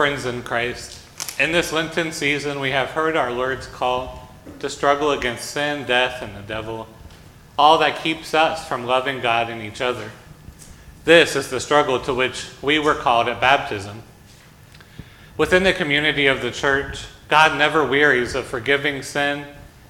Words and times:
Friends 0.00 0.24
in 0.24 0.42
Christ, 0.42 0.98
in 1.38 1.52
this 1.52 1.74
Lenten 1.74 2.10
season, 2.10 2.58
we 2.58 2.70
have 2.70 2.92
heard 2.92 3.18
our 3.18 3.30
Lord's 3.30 3.66
call 3.66 4.32
to 4.60 4.70
struggle 4.70 5.10
against 5.10 5.50
sin, 5.50 5.84
death, 5.84 6.22
and 6.22 6.34
the 6.34 6.40
devil, 6.40 6.88
all 7.58 7.76
that 7.76 8.02
keeps 8.02 8.32
us 8.32 8.66
from 8.66 8.86
loving 8.86 9.20
God 9.20 9.50
and 9.50 9.60
each 9.60 9.82
other. 9.82 10.10
This 11.04 11.36
is 11.36 11.50
the 11.50 11.60
struggle 11.60 12.00
to 12.00 12.14
which 12.14 12.48
we 12.62 12.78
were 12.78 12.94
called 12.94 13.28
at 13.28 13.42
baptism. 13.42 14.02
Within 15.36 15.64
the 15.64 15.74
community 15.74 16.26
of 16.26 16.40
the 16.40 16.50
church, 16.50 17.04
God 17.28 17.58
never 17.58 17.84
wearies 17.84 18.34
of 18.34 18.46
forgiving 18.46 19.02
sin 19.02 19.44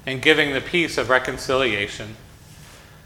and 0.06 0.20
giving 0.20 0.52
the 0.52 0.60
peace 0.60 0.98
of 0.98 1.08
reconciliation. 1.08 2.16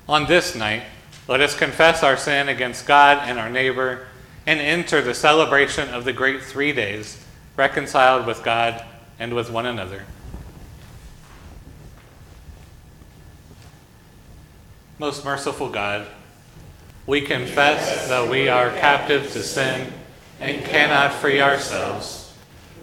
On 0.09 0.25
this 0.25 0.54
night, 0.54 0.84
let 1.28 1.42
us 1.42 1.54
confess 1.54 2.03
our 2.03 2.16
sin 2.16 2.48
against 2.48 2.86
God 2.86 3.28
and 3.28 3.38
our 3.38 3.50
neighbor 3.50 4.06
and 4.47 4.60
enter 4.60 5.00
the 5.00 5.15
celebration 5.15 5.88
of 5.88 6.05
the 6.05 6.12
great 6.12 6.43
three 6.43 6.72
days, 6.72 7.25
reconciled 7.56 8.27
with 8.27 8.43
God 8.43 8.84
and 9.19 9.34
with 9.34 9.50
one 9.50 9.66
another. 9.66 10.05
Most 14.99 15.25
merciful 15.25 15.71
God, 15.71 16.06
we 17.06 17.21
confess 17.21 18.09
that 18.09 18.31
we 18.31 18.49
are 18.49 18.71
captive 18.71 19.33
to 19.33 19.43
sin 19.43 19.93
and 20.41 20.65
cannot 20.65 21.12
free 21.12 21.41
ourselves. 21.41 22.33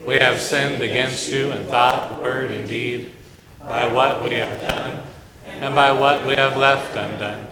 We 0.05 0.15
have 0.15 0.39
sinned 0.39 0.81
against 0.81 1.31
you 1.31 1.51
in 1.51 1.63
thought, 1.65 2.21
word, 2.21 2.51
and 2.51 2.67
deed, 2.67 3.11
by 3.59 3.91
what 3.91 4.23
we 4.23 4.31
have 4.31 4.61
done 4.61 5.03
and 5.45 5.75
by 5.75 5.91
what 5.91 6.25
we 6.25 6.35
have 6.35 6.57
left 6.57 6.95
undone. 6.95 7.47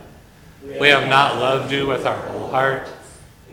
We 0.63 0.87
have 0.89 1.07
not 1.07 1.37
loved 1.37 1.71
you 1.71 1.87
with 1.87 2.05
our 2.05 2.17
whole 2.17 2.49
heart. 2.49 2.87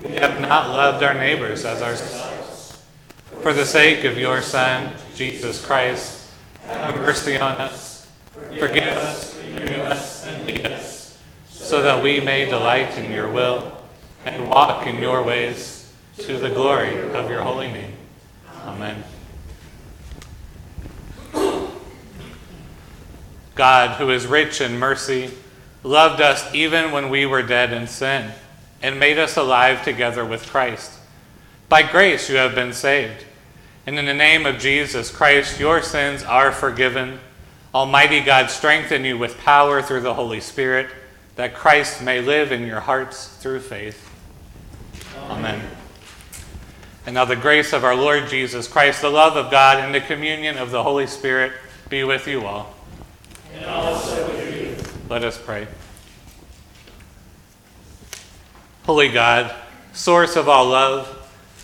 We 0.03 0.13
have 0.17 0.41
not 0.41 0.71
loved 0.71 1.03
our 1.03 1.15
neighbors 1.15 1.65
as 1.65 1.83
ourselves. 1.83 2.79
For 3.43 3.53
the 3.53 3.65
sake 3.65 4.05
of 4.05 4.19
your 4.19 4.43
Son, 4.43 4.93
Jesus 5.15 5.65
Christ, 5.65 6.29
have 6.67 6.97
mercy 6.97 7.37
on 7.37 7.57
us. 7.57 8.07
Forgive 8.59 8.85
us, 8.85 9.37
renew 9.43 9.83
us, 9.83 10.27
and 10.27 10.47
lead 10.47 10.67
us, 10.67 11.19
so 11.49 11.83
that 11.83 12.03
we 12.03 12.21
may 12.21 12.45
delight 12.45 12.97
in 12.99 13.11
your 13.11 13.31
will 13.31 13.73
and 14.25 14.49
walk 14.49 14.87
in 14.87 14.97
your 14.99 15.23
ways 15.23 15.93
to 16.19 16.39
the 16.39 16.51
glory 16.51 16.99
of 17.13 17.31
your 17.31 17.43
holy 17.43 17.69
name. 17.69 17.93
Amen. 18.65 19.05
God, 23.55 23.99
who 23.99 24.11
is 24.11 24.27
rich 24.27 24.61
in 24.61 24.79
mercy, 24.79 25.31
loved 25.83 26.21
us 26.21 26.55
even 26.55 26.91
when 26.91 27.09
we 27.09 27.25
were 27.25 27.43
dead 27.43 27.73
in 27.73 27.87
sin, 27.87 28.33
and 28.87 29.01
made 29.01 29.19
us 29.19 29.37
alive 29.37 29.83
together 29.83 30.25
with 30.25 30.47
Christ. 30.47 30.93
By 31.69 31.83
grace 31.83 32.31
you 32.31 32.37
have 32.37 32.55
been 32.55 32.73
saved. 32.73 33.25
And 33.85 33.99
in 33.99 34.05
the 34.05 34.15
name 34.15 34.47
of 34.47 34.61
Jesus 34.61 35.11
Christ, 35.11 35.59
your 35.59 35.83
sins 35.83 36.23
are 36.23 36.53
forgiven. 36.53 37.19
Almighty 37.75 38.21
God, 38.21 38.49
strengthen 38.49 39.05
you 39.05 39.19
with 39.19 39.39
power 39.39 39.83
through 39.83 40.03
the 40.03 40.15
Holy 40.15 40.39
Spirit, 40.39 40.89
that 41.35 41.53
Christ 41.53 42.01
may 42.01 42.21
live 42.21 42.53
in 42.53 42.65
your 42.65 42.79
hearts 42.79 43.27
through 43.39 43.59
faith. 43.59 44.09
Amen. 45.31 45.61
And 47.07 47.15
now 47.17 47.25
the 47.25 47.35
grace 47.35 47.73
of 47.73 47.83
our 47.83 47.97
Lord 47.97 48.29
Jesus 48.29 48.69
Christ, 48.69 49.03
the 49.03 49.11
love 49.11 49.37
of 49.37 49.51
God, 49.51 49.83
and 49.83 49.93
the 49.93 50.01
communion 50.01 50.59
of 50.59 50.71
the 50.71 50.85
Holy 50.85 51.09
Spirit 51.09 51.51
be 51.89 52.05
with 52.05 52.29
you 52.29 52.47
all. 52.47 52.73
And 53.53 53.65
also 53.65 54.29
with 54.29 54.55
you. 54.55 55.09
Let 55.09 55.25
us 55.25 55.37
pray. 55.37 55.67
Holy 58.87 59.09
God, 59.09 59.53
source 59.93 60.37
of 60.37 60.49
all 60.49 60.67
love, 60.67 61.13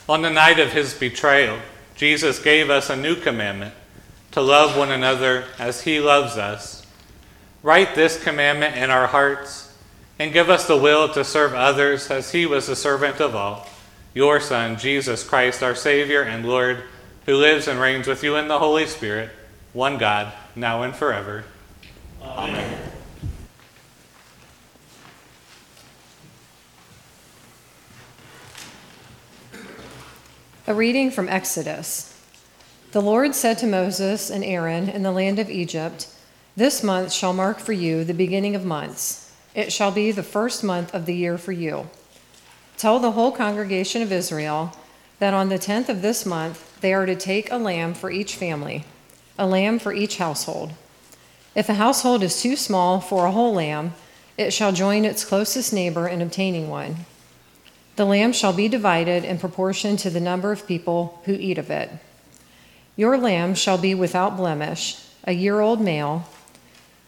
on 0.08 0.22
the 0.22 0.30
night 0.30 0.58
of 0.58 0.72
his 0.72 0.92
betrayal, 0.92 1.56
Jesus 1.94 2.40
gave 2.40 2.68
us 2.68 2.90
a 2.90 2.96
new 2.96 3.14
commandment 3.14 3.72
to 4.32 4.40
love 4.40 4.76
one 4.76 4.90
another 4.90 5.44
as 5.56 5.82
he 5.82 6.00
loves 6.00 6.36
us. 6.36 6.84
Write 7.62 7.94
this 7.94 8.20
commandment 8.20 8.76
in 8.76 8.90
our 8.90 9.06
hearts 9.06 9.72
and 10.19 10.32
give 10.32 10.50
us 10.50 10.66
the 10.66 10.76
will 10.76 11.08
to 11.10 11.22
serve 11.22 11.54
others 11.54 12.10
as 12.10 12.32
he 12.32 12.44
was 12.44 12.66
the 12.66 12.74
servant 12.74 13.20
of 13.20 13.36
all 13.36 13.68
your 14.14 14.40
Son, 14.40 14.76
Jesus 14.76 15.22
Christ, 15.22 15.62
our 15.62 15.76
Savior 15.76 16.22
and 16.22 16.44
Lord, 16.44 16.82
who 17.25 17.36
lives 17.36 17.68
and 17.68 17.78
reigns 17.78 18.08
with 18.08 18.25
you 18.25 18.34
in 18.34 18.48
the 18.48 18.58
Holy 18.58 18.86
Spirit, 18.86 19.30
one 19.72 19.96
God, 19.96 20.32
now 20.56 20.82
and 20.82 20.94
forever. 20.94 21.44
Amen. 22.20 22.91
A 30.64 30.75
reading 30.75 31.11
from 31.11 31.29
Exodus. 31.29 32.17
The 32.93 33.03
Lord 33.03 33.35
said 33.35 33.59
to 33.59 33.67
Moses 33.67 34.31
and 34.31 34.44
Aaron 34.44 34.88
in 34.88 35.03
the 35.03 35.11
land 35.11 35.41
of 35.41 35.50
Egypt, 35.50 36.06
This 36.55 36.85
month 36.85 37.12
shall 37.12 37.32
mark 37.32 37.59
for 37.59 37.73
you 37.73 38.05
the 38.05 38.14
beginning 38.14 38.55
of 38.55 38.64
months. 38.64 39.35
It 39.56 39.73
shall 39.73 39.91
be 39.91 40.12
the 40.12 40.23
first 40.23 40.62
month 40.62 40.94
of 40.94 41.05
the 41.05 41.17
year 41.17 41.37
for 41.37 41.50
you. 41.50 41.91
Tell 42.76 43.00
the 43.00 43.11
whole 43.11 43.32
congregation 43.32 44.03
of 44.03 44.12
Israel 44.12 44.73
that 45.19 45.35
on 45.35 45.49
the 45.49 45.59
tenth 45.59 45.88
of 45.88 46.00
this 46.00 46.25
month 46.25 46.81
they 46.81 46.94
are 46.94 47.06
to 47.06 47.17
take 47.17 47.50
a 47.50 47.56
lamb 47.56 47.93
for 47.93 48.12
each 48.12 48.37
family, 48.37 48.85
a 49.37 49.49
lamb 49.49 49.81
for 49.81 49.93
each 49.93 50.19
household. 50.19 50.75
If 51.56 51.69
a 51.69 51.75
household 51.75 52.23
is 52.23 52.41
too 52.41 52.55
small 52.55 53.00
for 53.00 53.26
a 53.26 53.32
whole 53.32 53.55
lamb, 53.55 53.94
it 54.38 54.53
shall 54.53 54.70
join 54.70 55.05
its 55.05 55.25
closest 55.25 55.73
neighbor 55.73 56.06
in 56.06 56.23
obtaining 56.23 56.69
one. 56.70 56.99
The 57.96 58.06
lamb 58.06 58.32
shall 58.32 58.52
be 58.52 58.68
divided 58.68 59.24
in 59.24 59.38
proportion 59.38 59.96
to 59.98 60.10
the 60.10 60.20
number 60.20 60.50
of 60.50 60.66
people 60.66 61.20
who 61.24 61.34
eat 61.34 61.58
of 61.58 61.70
it. 61.70 61.90
Your 62.96 63.18
lamb 63.18 63.54
shall 63.54 63.78
be 63.78 63.94
without 63.94 64.36
blemish, 64.36 64.96
a 65.24 65.32
year 65.32 65.60
old 65.60 65.80
male. 65.80 66.28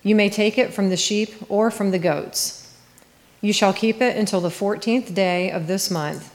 You 0.02 0.14
may 0.14 0.28
take 0.28 0.58
it 0.58 0.74
from 0.74 0.90
the 0.90 0.96
sheep 0.96 1.34
or 1.48 1.70
from 1.70 1.90
the 1.90 1.98
goats. 1.98 2.74
You 3.40 3.52
shall 3.52 3.72
keep 3.72 4.00
it 4.00 4.16
until 4.16 4.40
the 4.40 4.50
fourteenth 4.50 5.14
day 5.14 5.50
of 5.50 5.66
this 5.66 5.90
month. 5.90 6.34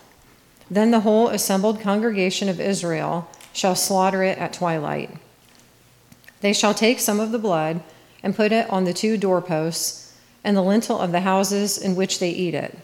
Then 0.69 0.91
the 0.91 1.01
whole 1.01 1.29
assembled 1.29 1.81
congregation 1.81 2.49
of 2.49 2.59
Israel 2.59 3.29
shall 3.53 3.75
slaughter 3.75 4.23
it 4.23 4.37
at 4.37 4.53
twilight. 4.53 5.11
They 6.41 6.53
shall 6.53 6.73
take 6.73 6.99
some 6.99 7.19
of 7.19 7.31
the 7.31 7.39
blood 7.39 7.81
and 8.23 8.35
put 8.35 8.51
it 8.51 8.69
on 8.69 8.85
the 8.85 8.93
two 8.93 9.17
doorposts 9.17 10.15
and 10.43 10.55
the 10.55 10.61
lintel 10.61 10.99
of 10.99 11.11
the 11.11 11.21
houses 11.21 11.77
in 11.77 11.95
which 11.95 12.19
they 12.19 12.29
eat 12.29 12.53
it. 12.53 12.77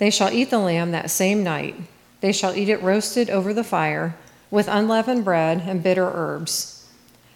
They 0.00 0.10
shall 0.10 0.32
eat 0.32 0.50
the 0.50 0.58
lamb 0.58 0.90
that 0.90 1.12
same 1.12 1.44
night. 1.44 1.76
They 2.20 2.32
shall 2.32 2.56
eat 2.56 2.68
it 2.68 2.82
roasted 2.82 3.30
over 3.30 3.54
the 3.54 3.62
fire 3.62 4.16
with 4.50 4.66
unleavened 4.66 5.24
bread 5.24 5.62
and 5.64 5.80
bitter 5.80 6.10
herbs. 6.12 6.88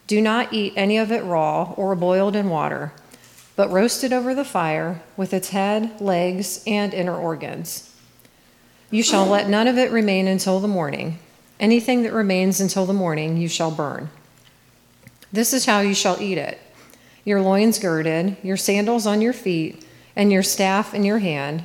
Do 0.08 0.20
not 0.20 0.52
eat 0.52 0.72
any 0.74 0.98
of 0.98 1.12
it 1.12 1.22
raw 1.22 1.72
or 1.76 1.94
boiled 1.94 2.34
in 2.34 2.50
water 2.50 2.92
but 3.56 3.70
roasted 3.70 4.12
over 4.12 4.34
the 4.34 4.44
fire 4.44 5.02
with 5.16 5.32
its 5.32 5.50
head, 5.50 6.00
legs, 6.00 6.62
and 6.66 6.92
inner 6.92 7.16
organs. 7.16 7.90
You 8.90 9.02
shall 9.02 9.26
let 9.26 9.48
none 9.48 9.68
of 9.68 9.78
it 9.78 9.90
remain 9.90 10.26
until 10.26 10.60
the 10.60 10.68
morning. 10.68 11.18
Anything 11.60 12.02
that 12.02 12.12
remains 12.12 12.60
until 12.60 12.84
the 12.86 12.92
morning 12.92 13.36
you 13.36 13.48
shall 13.48 13.70
burn. 13.70 14.10
This 15.32 15.52
is 15.52 15.66
how 15.66 15.80
you 15.80 15.94
shall 15.94 16.20
eat 16.20 16.38
it 16.38 16.60
your 17.26 17.40
loins 17.40 17.78
girded, 17.78 18.36
your 18.42 18.56
sandals 18.56 19.06
on 19.06 19.22
your 19.22 19.32
feet, 19.32 19.82
and 20.14 20.30
your 20.30 20.42
staff 20.42 20.92
in 20.92 21.04
your 21.04 21.20
hand, 21.20 21.64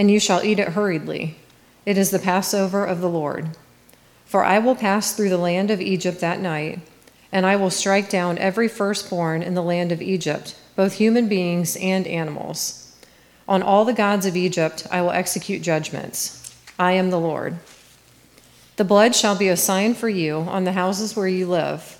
and 0.00 0.10
you 0.10 0.18
shall 0.18 0.42
eat 0.42 0.58
it 0.58 0.68
hurriedly. 0.68 1.36
It 1.84 1.98
is 1.98 2.10
the 2.10 2.18
Passover 2.18 2.86
of 2.86 3.02
the 3.02 3.08
Lord. 3.08 3.50
For 4.24 4.42
I 4.42 4.58
will 4.58 4.74
pass 4.74 5.12
through 5.12 5.28
the 5.28 5.36
land 5.36 5.70
of 5.70 5.78
Egypt 5.78 6.20
that 6.22 6.40
night, 6.40 6.78
and 7.30 7.44
I 7.44 7.56
will 7.56 7.68
strike 7.68 8.08
down 8.08 8.38
every 8.38 8.66
firstborn 8.66 9.42
in 9.42 9.52
the 9.52 9.62
land 9.62 9.92
of 9.92 10.00
Egypt 10.00 10.56
both 10.74 10.94
human 10.94 11.28
beings 11.28 11.76
and 11.76 12.06
animals. 12.06 12.96
On 13.46 13.62
all 13.62 13.84
the 13.84 13.92
gods 13.92 14.24
of 14.24 14.38
Egypt 14.38 14.86
I 14.90 15.02
will 15.02 15.10
execute 15.10 15.60
judgments. 15.60 16.56
I 16.78 16.92
am 16.92 17.10
the 17.10 17.20
Lord. 17.20 17.58
The 18.76 18.84
blood 18.86 19.14
shall 19.14 19.36
be 19.36 19.48
a 19.48 19.56
sign 19.56 19.92
for 19.92 20.08
you 20.08 20.36
on 20.36 20.64
the 20.64 20.72
houses 20.72 21.14
where 21.14 21.28
you 21.28 21.46
live. 21.46 21.98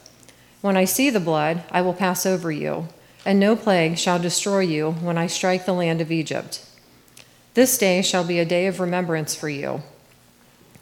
When 0.62 0.74
I 0.74 0.86
see 0.86 1.10
the 1.10 1.20
blood, 1.20 1.64
I 1.70 1.82
will 1.82 1.92
pass 1.92 2.24
over 2.24 2.50
you, 2.50 2.88
and 3.26 3.38
no 3.38 3.54
plague 3.56 3.98
shall 3.98 4.18
destroy 4.18 4.60
you 4.60 4.92
when 4.92 5.18
I 5.18 5.26
strike 5.26 5.66
the 5.66 5.74
land 5.74 6.00
of 6.00 6.10
Egypt. 6.10 6.64
This 7.54 7.76
day 7.78 8.00
shall 8.02 8.24
be 8.24 8.38
a 8.38 8.44
day 8.44 8.66
of 8.66 8.78
remembrance 8.78 9.34
for 9.34 9.48
you. 9.48 9.82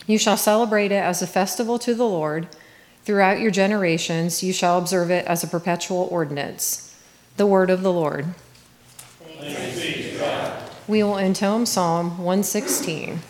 You 0.07 0.19
shall 0.19 0.37
celebrate 0.37 0.93
it 0.93 1.03
as 1.03 1.23
a 1.23 1.27
festival 1.27 1.79
to 1.81 1.95
the 1.95 2.05
Lord. 2.05 2.49
Throughout 3.05 3.41
your 3.41 3.51
generations, 3.51 4.43
you 4.43 4.53
shall 4.53 4.79
observe 4.79 5.11
it 5.11 5.25
as 5.27 5.43
a 5.43 5.49
perpetual 5.49 6.09
ordinance. 6.11 6.95
The 7.37 7.47
word 7.47 7.71
of 7.71 7.83
the 7.83 7.93
Lord. 7.93 8.35
We 10.87 11.03
will 11.03 11.19
intone 11.19 11.67
Psalm 11.67 12.19
116. 12.19 13.21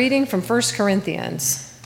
Reading 0.00 0.24
from 0.24 0.40
1 0.40 0.62
Corinthians. 0.76 1.78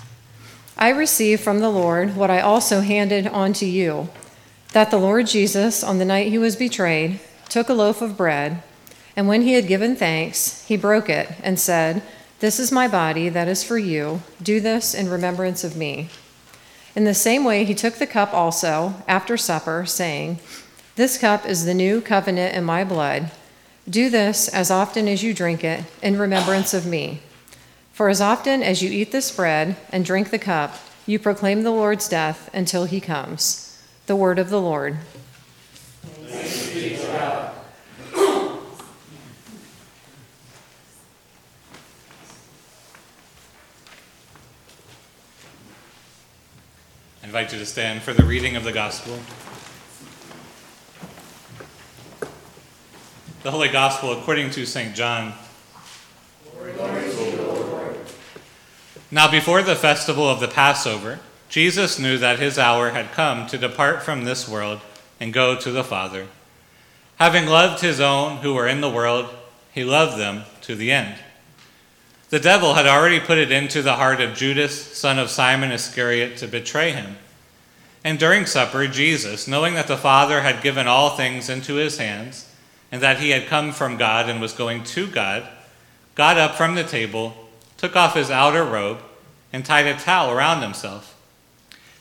I 0.78 0.90
received 0.90 1.42
from 1.42 1.58
the 1.58 1.68
Lord 1.68 2.14
what 2.14 2.30
I 2.30 2.38
also 2.38 2.80
handed 2.80 3.26
on 3.26 3.52
to 3.54 3.66
you 3.66 4.08
that 4.72 4.92
the 4.92 5.00
Lord 5.00 5.26
Jesus, 5.26 5.82
on 5.82 5.98
the 5.98 6.04
night 6.04 6.28
he 6.28 6.38
was 6.38 6.54
betrayed, 6.54 7.18
took 7.48 7.68
a 7.68 7.74
loaf 7.74 8.00
of 8.00 8.16
bread, 8.16 8.62
and 9.16 9.26
when 9.26 9.42
he 9.42 9.54
had 9.54 9.66
given 9.66 9.96
thanks, 9.96 10.64
he 10.68 10.76
broke 10.76 11.08
it 11.08 11.28
and 11.42 11.58
said, 11.58 12.02
This 12.38 12.60
is 12.60 12.70
my 12.70 12.86
body 12.86 13.28
that 13.30 13.48
is 13.48 13.64
for 13.64 13.78
you. 13.78 14.22
Do 14.40 14.60
this 14.60 14.94
in 14.94 15.10
remembrance 15.10 15.64
of 15.64 15.76
me. 15.76 16.08
In 16.94 17.02
the 17.02 17.14
same 17.14 17.42
way, 17.42 17.64
he 17.64 17.74
took 17.74 17.94
the 17.94 18.06
cup 18.06 18.32
also 18.32 18.94
after 19.08 19.36
supper, 19.36 19.84
saying, 19.86 20.38
This 20.94 21.18
cup 21.18 21.46
is 21.46 21.64
the 21.64 21.74
new 21.74 22.00
covenant 22.00 22.54
in 22.54 22.62
my 22.62 22.84
blood. 22.84 23.32
Do 23.90 24.08
this 24.08 24.46
as 24.46 24.70
often 24.70 25.08
as 25.08 25.24
you 25.24 25.34
drink 25.34 25.64
it 25.64 25.82
in 26.00 26.16
remembrance 26.16 26.72
of 26.74 26.86
me. 26.86 27.20
For 27.94 28.08
as 28.08 28.20
often 28.20 28.64
as 28.64 28.82
you 28.82 28.90
eat 28.90 29.12
this 29.12 29.30
bread 29.30 29.76
and 29.92 30.04
drink 30.04 30.30
the 30.30 30.38
cup, 30.38 30.74
you 31.06 31.20
proclaim 31.20 31.62
the 31.62 31.70
Lord's 31.70 32.08
death 32.08 32.50
until 32.52 32.86
he 32.86 33.00
comes. 33.00 33.80
The 34.06 34.16
word 34.16 34.40
of 34.40 34.50
the 34.50 34.60
Lord. 34.60 34.96
I 36.28 37.52
invite 47.22 47.52
you 47.52 47.60
to 47.60 47.66
stand 47.66 48.02
for 48.02 48.12
the 48.12 48.24
reading 48.24 48.56
of 48.56 48.64
the 48.64 48.72
gospel. 48.72 49.20
The 53.44 53.52
Holy 53.52 53.68
Gospel 53.68 54.18
according 54.18 54.50
to 54.50 54.66
St. 54.66 54.96
John. 54.96 55.34
Now, 59.14 59.30
before 59.30 59.62
the 59.62 59.76
festival 59.76 60.28
of 60.28 60.40
the 60.40 60.48
Passover, 60.48 61.20
Jesus 61.48 62.00
knew 62.00 62.18
that 62.18 62.40
his 62.40 62.58
hour 62.58 62.90
had 62.90 63.12
come 63.12 63.46
to 63.46 63.56
depart 63.56 64.02
from 64.02 64.24
this 64.24 64.48
world 64.48 64.80
and 65.20 65.32
go 65.32 65.54
to 65.54 65.70
the 65.70 65.84
Father. 65.84 66.26
Having 67.20 67.46
loved 67.46 67.80
his 67.80 68.00
own 68.00 68.38
who 68.38 68.54
were 68.54 68.66
in 68.66 68.80
the 68.80 68.90
world, 68.90 69.32
he 69.72 69.84
loved 69.84 70.18
them 70.18 70.42
to 70.62 70.74
the 70.74 70.90
end. 70.90 71.14
The 72.30 72.40
devil 72.40 72.74
had 72.74 72.88
already 72.88 73.20
put 73.20 73.38
it 73.38 73.52
into 73.52 73.82
the 73.82 73.94
heart 73.94 74.20
of 74.20 74.34
Judas, 74.34 74.74
son 74.98 75.20
of 75.20 75.30
Simon 75.30 75.70
Iscariot, 75.70 76.36
to 76.38 76.48
betray 76.48 76.90
him. 76.90 77.14
And 78.02 78.18
during 78.18 78.46
supper, 78.46 78.88
Jesus, 78.88 79.46
knowing 79.46 79.74
that 79.74 79.86
the 79.86 79.96
Father 79.96 80.40
had 80.40 80.60
given 80.60 80.88
all 80.88 81.10
things 81.10 81.48
into 81.48 81.74
his 81.74 81.98
hands, 81.98 82.52
and 82.90 83.00
that 83.00 83.20
he 83.20 83.30
had 83.30 83.46
come 83.46 83.70
from 83.70 83.96
God 83.96 84.28
and 84.28 84.40
was 84.40 84.52
going 84.52 84.82
to 84.82 85.06
God, 85.06 85.46
got 86.16 86.36
up 86.36 86.56
from 86.56 86.74
the 86.74 86.82
table, 86.82 87.43
took 87.84 87.96
off 87.96 88.14
his 88.14 88.30
outer 88.30 88.64
robe, 88.64 88.96
and 89.52 89.62
tied 89.62 89.86
a 89.86 89.94
towel 89.94 90.30
around 90.30 90.62
himself. 90.62 91.20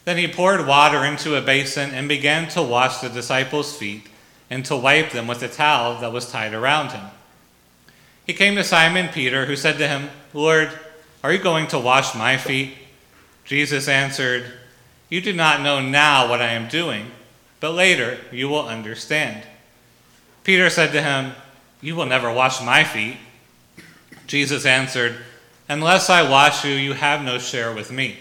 Then 0.05 0.15
he 0.15 0.29
poured 0.29 0.65
water 0.65 1.03
into 1.03 1.35
a 1.35 1.41
basin 1.41 1.89
and 1.89 2.07
began 2.07 2.47
to 2.51 2.63
wash 2.63 2.99
the 2.99 3.09
disciples' 3.09 3.75
feet 3.75 4.07
and 4.49 4.63
to 4.63 4.77
wipe 4.77 5.11
them 5.11 5.27
with 5.27 5.41
the 5.41 5.49
towel 5.49 5.99
that 5.99 6.13
was 6.13 6.31
tied 6.31 6.53
around 6.53 6.91
him. 6.91 7.07
He 8.25 8.33
came 8.33 8.55
to 8.55 8.63
Simon 8.63 9.09
Peter, 9.09 9.45
who 9.45 9.57
said 9.57 9.77
to 9.79 9.89
him, 9.89 10.09
Lord, 10.33 10.71
are 11.21 11.33
you 11.33 11.39
going 11.39 11.67
to 11.67 11.79
wash 11.79 12.15
my 12.15 12.37
feet? 12.37 12.75
Jesus 13.43 13.89
answered, 13.89 14.53
You 15.09 15.19
do 15.19 15.33
not 15.33 15.59
know 15.59 15.81
now 15.81 16.29
what 16.29 16.41
I 16.41 16.53
am 16.53 16.69
doing, 16.69 17.07
but 17.59 17.71
later 17.71 18.19
you 18.31 18.47
will 18.47 18.69
understand. 18.69 19.43
Peter 20.45 20.69
said 20.69 20.93
to 20.93 21.01
him, 21.01 21.33
You 21.81 21.97
will 21.97 22.05
never 22.05 22.31
wash 22.31 22.63
my 22.63 22.85
feet. 22.85 23.17
Jesus 24.27 24.65
answered, 24.65 25.17
Unless 25.73 26.07
I 26.07 26.29
wash 26.29 26.63
you, 26.63 26.71
you 26.71 26.93
have 26.93 27.23
no 27.23 27.39
share 27.39 27.73
with 27.73 27.91
me. 27.91 28.17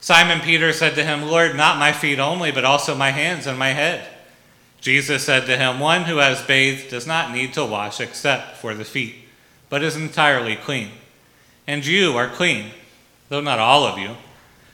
Simon 0.00 0.40
Peter 0.40 0.70
said 0.74 0.94
to 0.96 1.02
him, 1.02 1.22
Lord, 1.22 1.56
not 1.56 1.78
my 1.78 1.92
feet 1.92 2.18
only, 2.18 2.52
but 2.52 2.66
also 2.66 2.94
my 2.94 3.10
hands 3.10 3.46
and 3.46 3.58
my 3.58 3.70
head. 3.70 4.06
Jesus 4.78 5.24
said 5.24 5.46
to 5.46 5.56
him, 5.56 5.80
One 5.80 6.02
who 6.02 6.18
has 6.18 6.42
bathed 6.42 6.90
does 6.90 7.06
not 7.06 7.32
need 7.32 7.54
to 7.54 7.64
wash 7.64 8.00
except 8.00 8.58
for 8.58 8.74
the 8.74 8.84
feet, 8.84 9.14
but 9.70 9.82
is 9.82 9.96
entirely 9.96 10.56
clean. 10.56 10.90
And 11.66 11.86
you 11.86 12.18
are 12.18 12.28
clean, 12.28 12.72
though 13.30 13.40
not 13.40 13.58
all 13.58 13.84
of 13.84 13.98
you. 13.98 14.16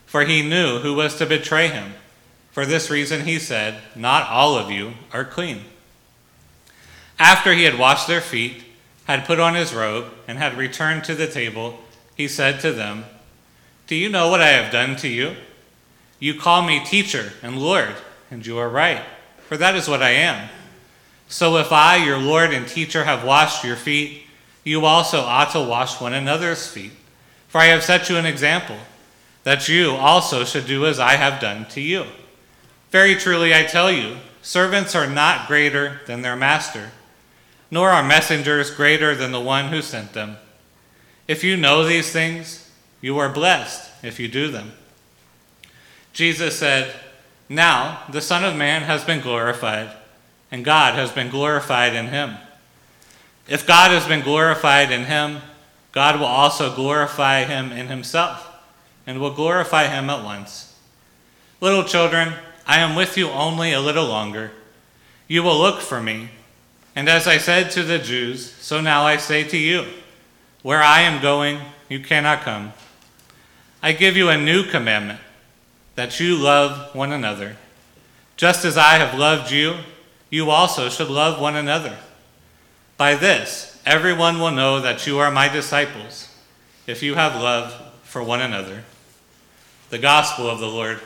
For 0.05 0.25
he 0.25 0.43
knew 0.43 0.81
who 0.81 0.95
was 0.95 1.15
to 1.19 1.27
betray 1.27 1.69
him. 1.69 1.95
For 2.51 2.67
this 2.67 2.91
reason 2.91 3.25
he 3.25 3.39
said, 3.39 3.81
Not 3.95 4.29
all 4.29 4.57
of 4.57 4.69
you 4.69 4.95
are 5.13 5.25
clean. 5.25 5.61
After 7.21 7.53
he 7.53 7.63
had 7.63 7.79
washed 7.79 8.09
their 8.09 8.21
feet, 8.21 8.65
had 9.05 9.27
put 9.27 9.39
on 9.39 9.55
his 9.55 9.73
robe, 9.73 10.07
and 10.27 10.39
had 10.39 10.59
returned 10.59 11.05
to 11.05 11.15
the 11.15 11.29
table, 11.29 11.79
he 12.17 12.29
said 12.29 12.61
to 12.61 12.73
them, 12.73 13.05
Do 13.87 13.95
you 13.95 14.09
know 14.09 14.29
what 14.29 14.41
I 14.41 14.49
have 14.49 14.73
done 14.73 14.97
to 14.97 15.09
you? 15.09 15.37
You 16.19 16.39
call 16.39 16.63
me 16.63 16.85
teacher 16.85 17.33
and 17.43 17.59
Lord, 17.59 17.95
and 18.31 18.47
you 18.47 18.59
are 18.59 18.69
right, 18.69 19.03
for 19.49 19.57
that 19.57 19.75
is 19.75 19.89
what 19.89 20.03
I 20.03 20.11
am. 20.11 20.49
So 21.29 21.57
if 21.57 21.73
I, 21.73 21.97
your 21.97 22.19
Lord 22.19 22.53
and 22.53 22.67
teacher, 22.67 23.05
have 23.05 23.25
washed 23.25 23.65
your 23.65 23.77
feet, 23.77 24.23
you 24.63 24.85
also 24.85 25.21
ought 25.21 25.53
to 25.53 25.61
wash 25.61 26.01
one 26.01 26.15
another's 26.15 26.67
feet. 26.67 26.93
For 27.49 27.59
I 27.59 27.67
have 27.67 27.83
set 27.83 28.09
you 28.09 28.17
an 28.17 28.27
example, 28.27 28.79
that 29.43 29.69
you 29.69 29.91
also 29.91 30.45
should 30.45 30.67
do 30.67 30.87
as 30.87 30.99
I 30.99 31.17
have 31.17 31.41
done 31.41 31.67
to 31.71 31.81
you. 31.81 32.05
Very 32.91 33.15
truly 33.15 33.55
I 33.55 33.65
tell 33.65 33.91
you, 33.91 34.17
servants 34.43 34.95
are 34.95 35.07
not 35.07 35.49
greater 35.49 36.01
than 36.07 36.23
their 36.23 36.37
master 36.37 36.91
nor 37.75 37.91
are 37.91 38.05
messengers 38.05 38.71
greater 38.71 39.17
than 39.17 39.33
the 39.33 39.41
one 39.41 39.67
who 39.67 39.83
sent 39.83 40.13
them. 40.13 40.37
If 41.27 41.43
you 41.43 41.57
know 41.57 41.85
these 41.85 42.13
things, 42.13 42.71
you 43.01 43.19
are 43.19 43.29
blessed 43.29 43.91
if 44.03 44.21
you 44.21 44.29
do 44.29 44.51
them. 44.51 44.73
Jesus 46.13 46.59
said, 46.59 46.95
Now 47.49 48.03
the 48.11 48.21
Son 48.21 48.45
of 48.45 48.57
Man 48.57 48.83
has 48.83 49.05
been 49.05 49.21
glorified, 49.21 49.91
and 50.51 50.65
God 50.65 50.95
has 50.95 51.11
been 51.11 51.31
glorified 51.31 51.95
in 51.95 52.09
him. 52.09 52.37
If 53.49 53.67
God 53.67 53.91
has 53.91 54.07
been 54.07 54.23
glorified 54.23 54.91
in 54.91 55.05
him, 55.05 55.41
God 55.93 56.19
will 56.19 56.27
also 56.27 56.75
glorify 56.75 57.45
him 57.45 57.73
in 57.73 57.89
himself, 57.89 58.49
and 59.07 59.21
will 59.21 59.35
glorify 59.35 59.87
him 59.87 60.11
at 60.11 60.25
once. 60.25 60.77
Little 61.61 61.85
children, 61.85 62.35
I 62.67 62.81
am 62.81 62.95
with 62.95 63.17
you 63.17 63.29
only 63.31 63.73
a 63.73 63.81
little 63.81 64.07
longer. 64.07 64.53
You 65.29 65.43
will 65.43 65.59
look 65.59 65.81
for 65.81 66.03
me. 66.03 66.31
And 66.97 67.09
as 67.09 67.27
I 67.27 67.39
said 67.39 67.71
to 67.73 67.83
the 67.83 67.99
Jews, 67.99 68.53
so 68.53 68.81
now 68.81 69.05
I 69.05 69.17
say 69.17 69.45
to 69.45 69.57
you, 69.59 69.87
where 70.65 70.83
I 70.83 71.03
am 71.03 71.21
going, 71.21 71.61
you 71.91 72.01
cannot 72.01 72.41
come. 72.41 72.73
I 73.83 73.93
give 73.93 74.17
you 74.17 74.31
a 74.31 74.39
new 74.39 74.65
commandment, 74.65 75.21
that 75.95 76.19
you 76.19 76.37
love 76.37 76.95
one 76.95 77.13
another. 77.13 77.59
Just 78.39 78.65
as 78.65 78.79
I 78.79 78.95
have 78.95 79.17
loved 79.19 79.53
you, 79.53 79.77
you 80.31 80.49
also 80.49 80.89
should 80.89 81.11
love 81.11 81.39
one 81.39 81.55
another. 81.55 81.99
By 82.97 83.15
this, 83.15 83.79
everyone 83.85 84.41
will 84.41 84.53
know 84.53 84.81
that 84.81 85.07
you 85.07 85.19
are 85.19 85.31
my 85.31 85.49
disciples, 85.49 86.35
if 86.87 87.03
you 87.03 87.15
have 87.15 87.35
love 87.35 87.93
for 88.03 88.23
one 88.23 88.41
another. 88.41 88.85
The 89.91 89.99
Gospel 89.99 90.49
of 90.49 90.61
the 90.61 90.67
Lord. 90.67 90.99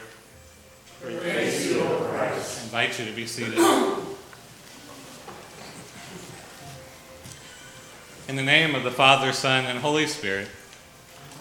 Praise. 1.03 1.77
I 1.77 2.33
invite 2.62 2.97
you 3.00 3.07
to 3.07 3.12
be 3.12 3.27
seated. 3.27 3.59
In 8.28 8.37
the 8.37 8.42
name 8.42 8.75
of 8.75 8.82
the 8.82 8.90
Father, 8.90 9.32
Son, 9.32 9.64
and 9.64 9.78
Holy 9.78 10.06
Spirit. 10.06 10.49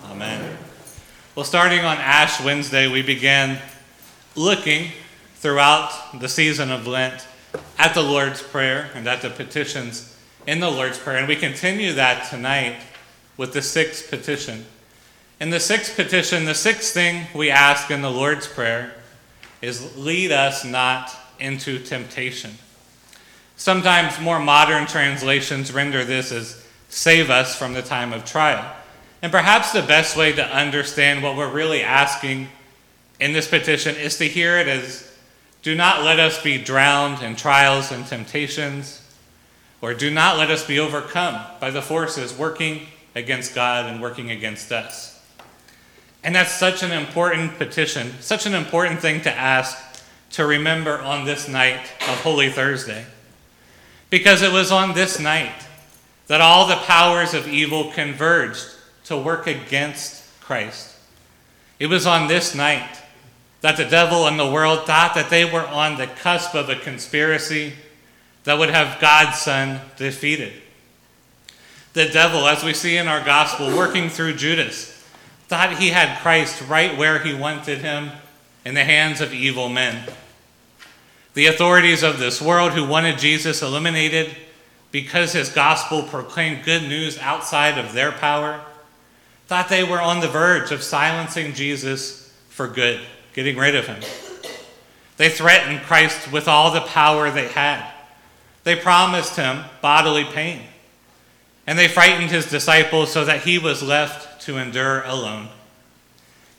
Amen. 0.05 0.57
Well, 1.35 1.43
starting 1.43 1.81
on 1.81 1.97
Ash 1.97 2.41
Wednesday, 2.41 2.87
we 2.87 3.01
began 3.01 3.59
looking 4.37 4.91
throughout 5.35 5.91
the 6.21 6.29
season 6.29 6.71
of 6.71 6.87
Lent 6.87 7.27
at 7.77 7.93
the 7.93 8.01
Lord's 8.01 8.41
Prayer 8.41 8.89
and 8.95 9.05
at 9.05 9.21
the 9.21 9.29
petitions 9.29 10.17
in 10.47 10.61
the 10.61 10.69
Lord's 10.71 10.97
Prayer. 10.97 11.17
And 11.17 11.27
we 11.27 11.35
continue 11.35 11.91
that 11.91 12.29
tonight 12.29 12.77
with 13.35 13.51
the 13.51 13.61
sixth 13.61 14.09
petition. 14.09 14.65
In 15.41 15.49
the 15.49 15.59
sixth 15.59 15.93
petition, 15.93 16.45
the 16.45 16.55
sixth 16.55 16.93
thing 16.93 17.27
we 17.35 17.51
ask 17.51 17.91
in 17.91 18.01
the 18.01 18.09
Lord's 18.09 18.47
Prayer 18.47 18.93
is 19.61 19.97
lead 19.97 20.31
us 20.31 20.63
not 20.63 21.13
into 21.37 21.79
temptation. 21.79 22.51
Sometimes 23.57 24.21
more 24.21 24.39
modern 24.39 24.87
translations 24.87 25.73
render 25.73 26.05
this 26.05 26.31
as 26.31 26.63
save 26.89 27.29
us 27.29 27.55
from 27.55 27.73
the 27.73 27.81
time 27.81 28.13
of 28.13 28.25
trial. 28.25 28.75
And 29.21 29.31
perhaps 29.31 29.71
the 29.71 29.81
best 29.81 30.15
way 30.15 30.31
to 30.33 30.45
understand 30.45 31.23
what 31.23 31.35
we're 31.35 31.51
really 31.51 31.81
asking 31.81 32.47
in 33.19 33.33
this 33.33 33.47
petition 33.47 33.95
is 33.95 34.17
to 34.17 34.25
hear 34.25 34.57
it 34.57 34.67
as 34.67 35.11
do 35.63 35.75
not 35.75 36.03
let 36.03 36.19
us 36.19 36.41
be 36.41 36.57
drowned 36.57 37.23
in 37.23 37.35
trials 37.35 37.91
and 37.91 38.05
temptations, 38.05 39.01
or 39.81 39.93
do 39.93 40.09
not 40.09 40.37
let 40.37 40.49
us 40.49 40.65
be 40.65 40.79
overcome 40.79 41.43
by 41.59 41.71
the 41.71 41.81
forces 41.81 42.33
working 42.37 42.87
against 43.15 43.53
God 43.53 43.85
and 43.85 44.01
working 44.01 44.31
against 44.31 44.71
us. 44.71 45.21
And 46.23 46.35
that's 46.35 46.53
such 46.53 46.83
an 46.83 46.91
important 46.91 47.57
petition, 47.57 48.13
such 48.21 48.45
an 48.45 48.53
important 48.53 49.01
thing 49.01 49.21
to 49.21 49.33
ask 49.33 49.77
to 50.31 50.45
remember 50.45 50.99
on 50.99 51.25
this 51.25 51.47
night 51.47 51.81
of 52.01 52.21
Holy 52.21 52.49
Thursday. 52.49 53.05
Because 54.09 54.41
it 54.41 54.51
was 54.51 54.71
on 54.71 54.93
this 54.93 55.19
night 55.19 55.66
that 56.27 56.41
all 56.41 56.67
the 56.67 56.75
powers 56.75 57.33
of 57.33 57.47
evil 57.47 57.91
converged 57.91 58.65
to 59.05 59.17
work 59.17 59.47
against 59.47 60.23
Christ. 60.41 60.95
It 61.79 61.87
was 61.87 62.05
on 62.05 62.27
this 62.27 62.53
night 62.53 63.01
that 63.61 63.77
the 63.77 63.85
devil 63.85 64.27
and 64.27 64.39
the 64.39 64.49
world 64.49 64.85
thought 64.85 65.15
that 65.15 65.29
they 65.29 65.45
were 65.45 65.65
on 65.65 65.97
the 65.97 66.07
cusp 66.07 66.53
of 66.53 66.69
a 66.69 66.75
conspiracy 66.75 67.73
that 68.43 68.57
would 68.57 68.69
have 68.69 68.99
God's 68.99 69.39
Son 69.39 69.81
defeated. 69.97 70.53
The 71.93 72.07
devil, 72.07 72.47
as 72.47 72.63
we 72.63 72.73
see 72.73 72.97
in 72.97 73.07
our 73.07 73.23
gospel, 73.23 73.75
working 73.75 74.09
through 74.09 74.35
Judas, 74.35 74.93
thought 75.47 75.77
he 75.77 75.89
had 75.89 76.19
Christ 76.19 76.61
right 76.67 76.97
where 76.97 77.19
he 77.19 77.33
wanted 77.33 77.79
him 77.79 78.11
in 78.63 78.75
the 78.75 78.83
hands 78.83 79.21
of 79.21 79.33
evil 79.33 79.69
men. 79.69 80.07
The 81.33 81.47
authorities 81.47 82.03
of 82.03 82.19
this 82.19 82.41
world 82.41 82.73
who 82.73 82.85
wanted 82.85 83.17
Jesus 83.17 83.61
eliminated 83.61 84.35
because 84.97 85.31
his 85.31 85.49
gospel 85.49 86.01
proclaimed 86.01 86.65
good 86.65 86.81
news 86.81 87.19
outside 87.19 87.77
of 87.77 87.93
their 87.93 88.11
power 88.11 88.59
thought 89.45 89.69
they 89.69 89.83
were 89.83 90.01
on 90.01 90.21
the 90.21 90.27
verge 90.27 90.71
of 90.71 90.81
silencing 90.81 91.53
Jesus 91.53 92.35
for 92.49 92.67
good, 92.67 92.99
getting 93.33 93.57
rid 93.57 93.75
of 93.75 93.85
him. 93.85 94.01
They 95.17 95.29
threatened 95.29 95.81
Christ 95.81 96.31
with 96.31 96.47
all 96.47 96.71
the 96.71 96.81
power 96.81 97.29
they 97.29 97.47
had. 97.47 97.87
They 98.63 98.75
promised 98.75 99.35
him 99.35 99.65
bodily 99.83 100.23
pain. 100.23 100.63
And 101.67 101.77
they 101.77 101.87
frightened 101.87 102.31
his 102.31 102.49
disciples 102.49 103.11
so 103.11 103.23
that 103.23 103.43
he 103.43 103.59
was 103.59 103.83
left 103.83 104.41
to 104.47 104.57
endure 104.57 105.03
alone. 105.03 105.49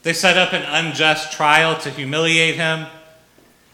They 0.04 0.12
set 0.12 0.38
up 0.38 0.52
an 0.52 0.62
unjust 0.62 1.32
trial 1.32 1.76
to 1.80 1.90
humiliate 1.90 2.54
him 2.54 2.86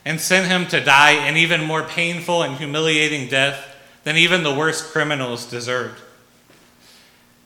and 0.07 0.19
sent 0.19 0.47
him 0.47 0.67
to 0.69 0.83
die 0.83 1.27
an 1.27 1.37
even 1.37 1.63
more 1.63 1.83
painful 1.83 2.43
and 2.43 2.57
humiliating 2.57 3.29
death 3.29 3.73
than 4.05 4.17
even 4.17 4.43
the 4.43 4.55
worst 4.55 4.93
criminals 4.93 5.47
deserved. 5.47 6.01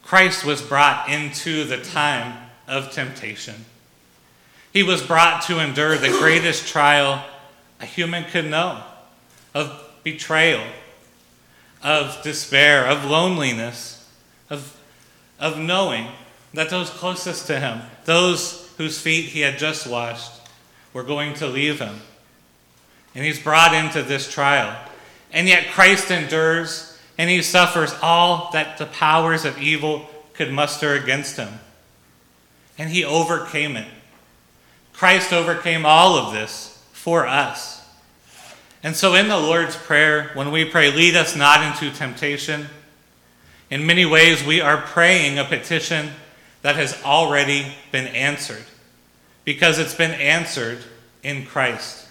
Christ 0.02 0.44
was 0.44 0.60
brought 0.62 1.08
into 1.08 1.64
the 1.64 1.78
time 1.78 2.50
of 2.66 2.90
temptation. 2.90 3.64
He 4.72 4.82
was 4.82 5.02
brought 5.02 5.42
to 5.42 5.60
endure 5.60 5.96
the 5.96 6.08
greatest 6.08 6.68
trial 6.68 7.24
a 7.80 7.86
human 7.86 8.24
could 8.24 8.46
know 8.46 8.82
of 9.54 9.84
betrayal, 10.02 10.64
of 11.82 12.22
despair, 12.22 12.86
of 12.86 13.04
loneliness, 13.04 14.08
of, 14.50 14.76
of 15.38 15.58
knowing 15.58 16.08
that 16.54 16.70
those 16.70 16.90
closest 16.90 17.46
to 17.46 17.60
him, 17.60 17.82
those 18.04 18.72
whose 18.78 19.00
feet 19.00 19.26
he 19.26 19.40
had 19.40 19.58
just 19.58 19.86
washed, 19.86 20.32
were 20.92 21.02
going 21.02 21.34
to 21.34 21.46
leave 21.46 21.80
him. 21.80 22.00
And 23.14 23.24
he's 23.24 23.42
brought 23.42 23.74
into 23.74 24.02
this 24.02 24.30
trial. 24.30 24.76
And 25.32 25.48
yet 25.48 25.72
Christ 25.72 26.10
endures 26.10 26.98
and 27.18 27.28
he 27.28 27.42
suffers 27.42 27.92
all 28.00 28.50
that 28.52 28.78
the 28.78 28.86
powers 28.86 29.44
of 29.44 29.60
evil 29.60 30.08
could 30.34 30.52
muster 30.52 30.94
against 30.94 31.36
him. 31.36 31.60
And 32.78 32.90
he 32.90 33.04
overcame 33.04 33.76
it. 33.76 33.88
Christ 34.92 35.32
overcame 35.32 35.84
all 35.84 36.16
of 36.16 36.32
this 36.32 36.80
for 36.92 37.26
us. 37.26 37.84
And 38.82 38.94
so, 38.94 39.14
in 39.14 39.28
the 39.28 39.36
Lord's 39.36 39.76
Prayer, 39.76 40.30
when 40.34 40.52
we 40.52 40.64
pray, 40.64 40.92
lead 40.92 41.16
us 41.16 41.34
not 41.34 41.62
into 41.62 41.96
temptation, 41.96 42.66
in 43.70 43.84
many 43.84 44.06
ways 44.06 44.44
we 44.44 44.60
are 44.60 44.76
praying 44.80 45.38
a 45.38 45.44
petition 45.44 46.10
that 46.62 46.76
has 46.76 47.02
already 47.04 47.74
been 47.90 48.06
answered 48.06 48.64
because 49.44 49.78
it's 49.78 49.94
been 49.94 50.12
answered 50.12 50.78
in 51.22 51.44
Christ. 51.46 52.07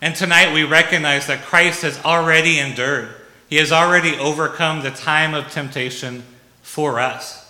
And 0.00 0.14
tonight 0.14 0.52
we 0.52 0.64
recognize 0.64 1.26
that 1.26 1.44
Christ 1.44 1.82
has 1.82 2.02
already 2.04 2.58
endured, 2.58 3.08
He 3.48 3.56
has 3.56 3.72
already 3.72 4.16
overcome 4.18 4.82
the 4.82 4.90
time 4.90 5.34
of 5.34 5.50
temptation 5.50 6.24
for 6.62 7.00
us. 7.00 7.42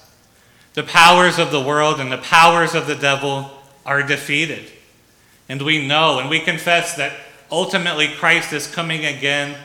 The 0.75 0.83
powers 0.83 1.39
of 1.39 1.51
the 1.51 1.61
world 1.61 2.01
and 2.01 2.13
the 2.13 2.19
powers 2.19 2.75
of 2.75 2.87
the 2.87 2.95
devil 2.95 3.51
are 3.85 4.03
defeated. 4.03 4.71
And 5.49 5.63
we 5.63 5.87
know 5.87 6.19
and 6.19 6.29
we 6.29 6.41
confess 6.41 6.97
that 6.97 7.13
ultimately 7.51 8.09
Christ 8.09 8.53
is 8.53 8.67
coming 8.67 9.05
again 9.05 9.57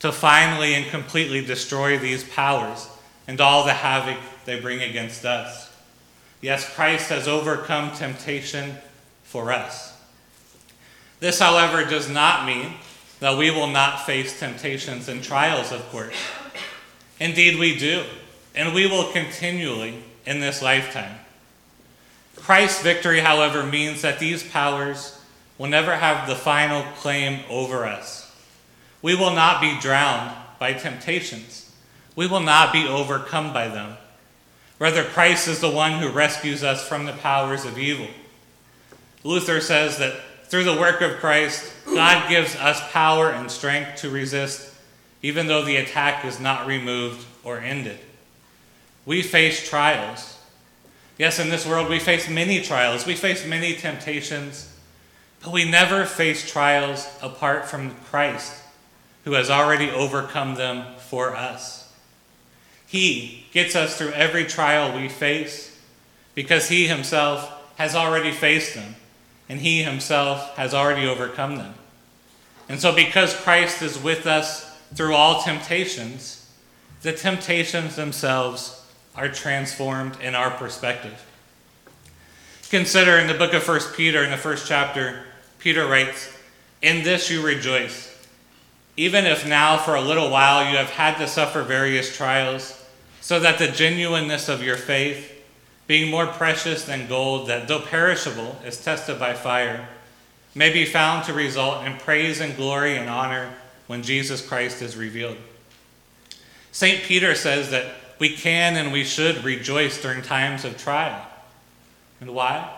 to 0.00 0.12
finally 0.12 0.74
and 0.74 0.86
completely 0.86 1.44
destroy 1.44 1.98
these 1.98 2.22
powers 2.22 2.88
and 3.26 3.40
all 3.40 3.64
the 3.64 3.72
havoc 3.72 4.18
they 4.44 4.60
bring 4.60 4.82
against 4.82 5.24
us. 5.24 5.70
Yes, 6.40 6.72
Christ 6.74 7.08
has 7.10 7.26
overcome 7.26 7.92
temptation 7.96 8.76
for 9.22 9.52
us. 9.52 9.97
This, 11.20 11.38
however, 11.38 11.84
does 11.84 12.08
not 12.08 12.46
mean 12.46 12.74
that 13.20 13.36
we 13.36 13.50
will 13.50 13.66
not 13.66 14.06
face 14.06 14.38
temptations 14.38 15.08
and 15.08 15.22
trials, 15.22 15.72
of 15.72 15.88
course. 15.90 16.14
Indeed, 17.18 17.58
we 17.58 17.76
do, 17.76 18.04
and 18.54 18.74
we 18.74 18.86
will 18.86 19.10
continually 19.12 20.02
in 20.24 20.40
this 20.40 20.62
lifetime. 20.62 21.18
Christ's 22.36 22.82
victory, 22.82 23.20
however, 23.20 23.64
means 23.64 24.02
that 24.02 24.20
these 24.20 24.44
powers 24.44 25.20
will 25.58 25.68
never 25.68 25.96
have 25.96 26.28
the 26.28 26.36
final 26.36 26.84
claim 26.96 27.40
over 27.50 27.84
us. 27.84 28.32
We 29.02 29.16
will 29.16 29.32
not 29.32 29.60
be 29.60 29.78
drowned 29.80 30.36
by 30.58 30.72
temptations. 30.72 31.72
We 32.14 32.26
will 32.26 32.40
not 32.40 32.72
be 32.72 32.86
overcome 32.86 33.52
by 33.52 33.68
them. 33.68 33.96
Rather, 34.78 35.02
Christ 35.02 35.48
is 35.48 35.60
the 35.60 35.70
one 35.70 36.00
who 36.00 36.08
rescues 36.08 36.62
us 36.62 36.86
from 36.86 37.04
the 37.04 37.12
powers 37.12 37.64
of 37.64 37.78
evil. 37.78 38.08
Luther 39.24 39.60
says 39.60 39.98
that 39.98 40.20
through 40.48 40.64
the 40.64 40.78
work 40.78 41.02
of 41.02 41.18
Christ, 41.18 41.72
God 41.84 42.28
gives 42.28 42.56
us 42.56 42.80
power 42.90 43.30
and 43.30 43.50
strength 43.50 44.00
to 44.00 44.10
resist, 44.10 44.74
even 45.22 45.46
though 45.46 45.62
the 45.62 45.76
attack 45.76 46.24
is 46.24 46.40
not 46.40 46.66
removed 46.66 47.26
or 47.44 47.58
ended. 47.58 47.98
We 49.04 49.22
face 49.22 49.68
trials. 49.68 50.38
Yes, 51.18 51.38
in 51.38 51.50
this 51.50 51.66
world 51.66 51.88
we 51.88 51.98
face 51.98 52.28
many 52.28 52.62
trials, 52.62 53.06
we 53.06 53.14
face 53.14 53.46
many 53.46 53.74
temptations, 53.74 54.74
but 55.42 55.52
we 55.52 55.68
never 55.68 56.04
face 56.04 56.50
trials 56.50 57.06
apart 57.20 57.66
from 57.66 57.94
Christ, 58.06 58.52
who 59.24 59.32
has 59.32 59.50
already 59.50 59.90
overcome 59.90 60.54
them 60.54 60.96
for 60.96 61.36
us. 61.36 61.92
He 62.86 63.46
gets 63.52 63.76
us 63.76 63.98
through 63.98 64.12
every 64.12 64.44
trial 64.44 64.96
we 64.96 65.08
face 65.08 65.78
because 66.34 66.68
He 66.68 66.86
Himself 66.86 67.52
has 67.76 67.94
already 67.94 68.30
faced 68.30 68.74
them 68.74 68.94
and 69.48 69.60
he 69.60 69.82
himself 69.82 70.56
has 70.56 70.74
already 70.74 71.06
overcome 71.06 71.56
them. 71.56 71.74
And 72.68 72.80
so, 72.80 72.94
because 72.94 73.34
Christ 73.34 73.80
is 73.80 73.98
with 73.98 74.26
us 74.26 74.70
through 74.94 75.14
all 75.14 75.42
temptations, 75.42 76.50
the 77.02 77.12
temptations 77.12 77.96
themselves 77.96 78.84
are 79.14 79.28
transformed 79.28 80.20
in 80.20 80.34
our 80.34 80.50
perspective. 80.50 81.24
Consider 82.70 83.18
in 83.18 83.26
the 83.26 83.34
book 83.34 83.54
of 83.54 83.66
1 83.66 83.80
Peter, 83.96 84.22
in 84.22 84.30
the 84.30 84.36
first 84.36 84.68
chapter, 84.68 85.24
Peter 85.58 85.86
writes, 85.86 86.36
In 86.82 87.02
this 87.02 87.30
you 87.30 87.44
rejoice, 87.44 88.14
even 88.96 89.24
if 89.24 89.46
now 89.46 89.78
for 89.78 89.94
a 89.94 90.00
little 90.02 90.30
while 90.30 90.70
you 90.70 90.76
have 90.76 90.90
had 90.90 91.16
to 91.18 91.26
suffer 91.26 91.62
various 91.62 92.14
trials, 92.14 92.74
so 93.22 93.40
that 93.40 93.58
the 93.58 93.68
genuineness 93.68 94.48
of 94.48 94.62
your 94.62 94.76
faith, 94.76 95.37
being 95.88 96.10
more 96.10 96.26
precious 96.26 96.84
than 96.84 97.08
gold 97.08 97.48
that, 97.48 97.66
though 97.66 97.80
perishable, 97.80 98.60
is 98.64 98.80
tested 98.80 99.18
by 99.18 99.34
fire, 99.34 99.88
may 100.54 100.70
be 100.72 100.84
found 100.84 101.24
to 101.24 101.32
result 101.32 101.84
in 101.84 101.96
praise 101.96 102.40
and 102.40 102.54
glory 102.56 102.96
and 102.96 103.08
honor 103.08 103.52
when 103.86 104.02
Jesus 104.02 104.46
Christ 104.46 104.82
is 104.82 104.96
revealed. 104.96 105.38
St. 106.70 107.02
Peter 107.02 107.34
says 107.34 107.70
that 107.70 107.86
we 108.18 108.28
can 108.28 108.76
and 108.76 108.92
we 108.92 109.02
should 109.02 109.42
rejoice 109.44 110.00
during 110.00 110.20
times 110.22 110.64
of 110.64 110.76
trial. 110.76 111.26
And 112.20 112.34
why? 112.34 112.70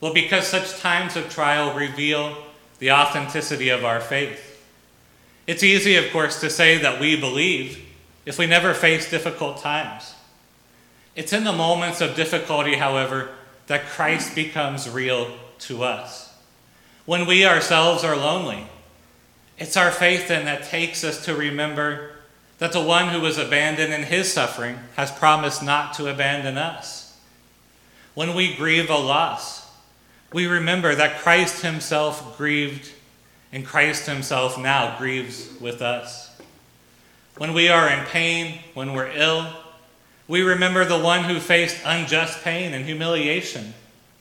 Well, 0.00 0.14
because 0.14 0.46
such 0.46 0.78
times 0.78 1.16
of 1.16 1.28
trial 1.28 1.74
reveal 1.74 2.36
the 2.78 2.92
authenticity 2.92 3.70
of 3.70 3.84
our 3.84 4.00
faith. 4.00 4.64
It's 5.46 5.62
easy, 5.62 5.96
of 5.96 6.12
course, 6.12 6.40
to 6.40 6.50
say 6.50 6.78
that 6.78 7.00
we 7.00 7.18
believe 7.18 7.84
if 8.24 8.38
we 8.38 8.46
never 8.46 8.74
face 8.74 9.10
difficult 9.10 9.58
times. 9.58 10.14
It's 11.16 11.32
in 11.32 11.44
the 11.44 11.52
moments 11.52 12.02
of 12.02 12.14
difficulty, 12.14 12.74
however, 12.74 13.30
that 13.66 13.86
Christ 13.86 14.34
becomes 14.34 14.88
real 14.88 15.34
to 15.60 15.82
us. 15.82 16.34
When 17.06 17.26
we 17.26 17.46
ourselves 17.46 18.04
are 18.04 18.16
lonely, 18.16 18.66
it's 19.58 19.76
our 19.76 19.90
faith 19.90 20.28
then 20.28 20.44
that 20.44 20.64
takes 20.64 21.02
us 21.02 21.24
to 21.24 21.34
remember 21.34 22.12
that 22.58 22.72
the 22.72 22.82
one 22.82 23.08
who 23.08 23.20
was 23.20 23.38
abandoned 23.38 23.92
in 23.92 24.02
his 24.02 24.30
suffering 24.30 24.78
has 24.96 25.10
promised 25.10 25.62
not 25.62 25.94
to 25.94 26.08
abandon 26.08 26.58
us. 26.58 27.18
When 28.14 28.34
we 28.34 28.54
grieve 28.54 28.90
a 28.90 28.96
loss, 28.96 29.70
we 30.32 30.46
remember 30.46 30.94
that 30.94 31.18
Christ 31.18 31.62
himself 31.62 32.36
grieved 32.36 32.90
and 33.52 33.64
Christ 33.64 34.06
himself 34.06 34.58
now 34.58 34.98
grieves 34.98 35.50
with 35.60 35.80
us. 35.80 36.38
When 37.38 37.54
we 37.54 37.68
are 37.68 37.88
in 37.88 38.04
pain, 38.06 38.60
when 38.74 38.92
we're 38.92 39.12
ill, 39.12 39.50
we 40.28 40.42
remember 40.42 40.84
the 40.84 40.98
one 40.98 41.24
who 41.24 41.38
faced 41.38 41.80
unjust 41.84 42.42
pain 42.42 42.74
and 42.74 42.84
humiliation, 42.84 43.74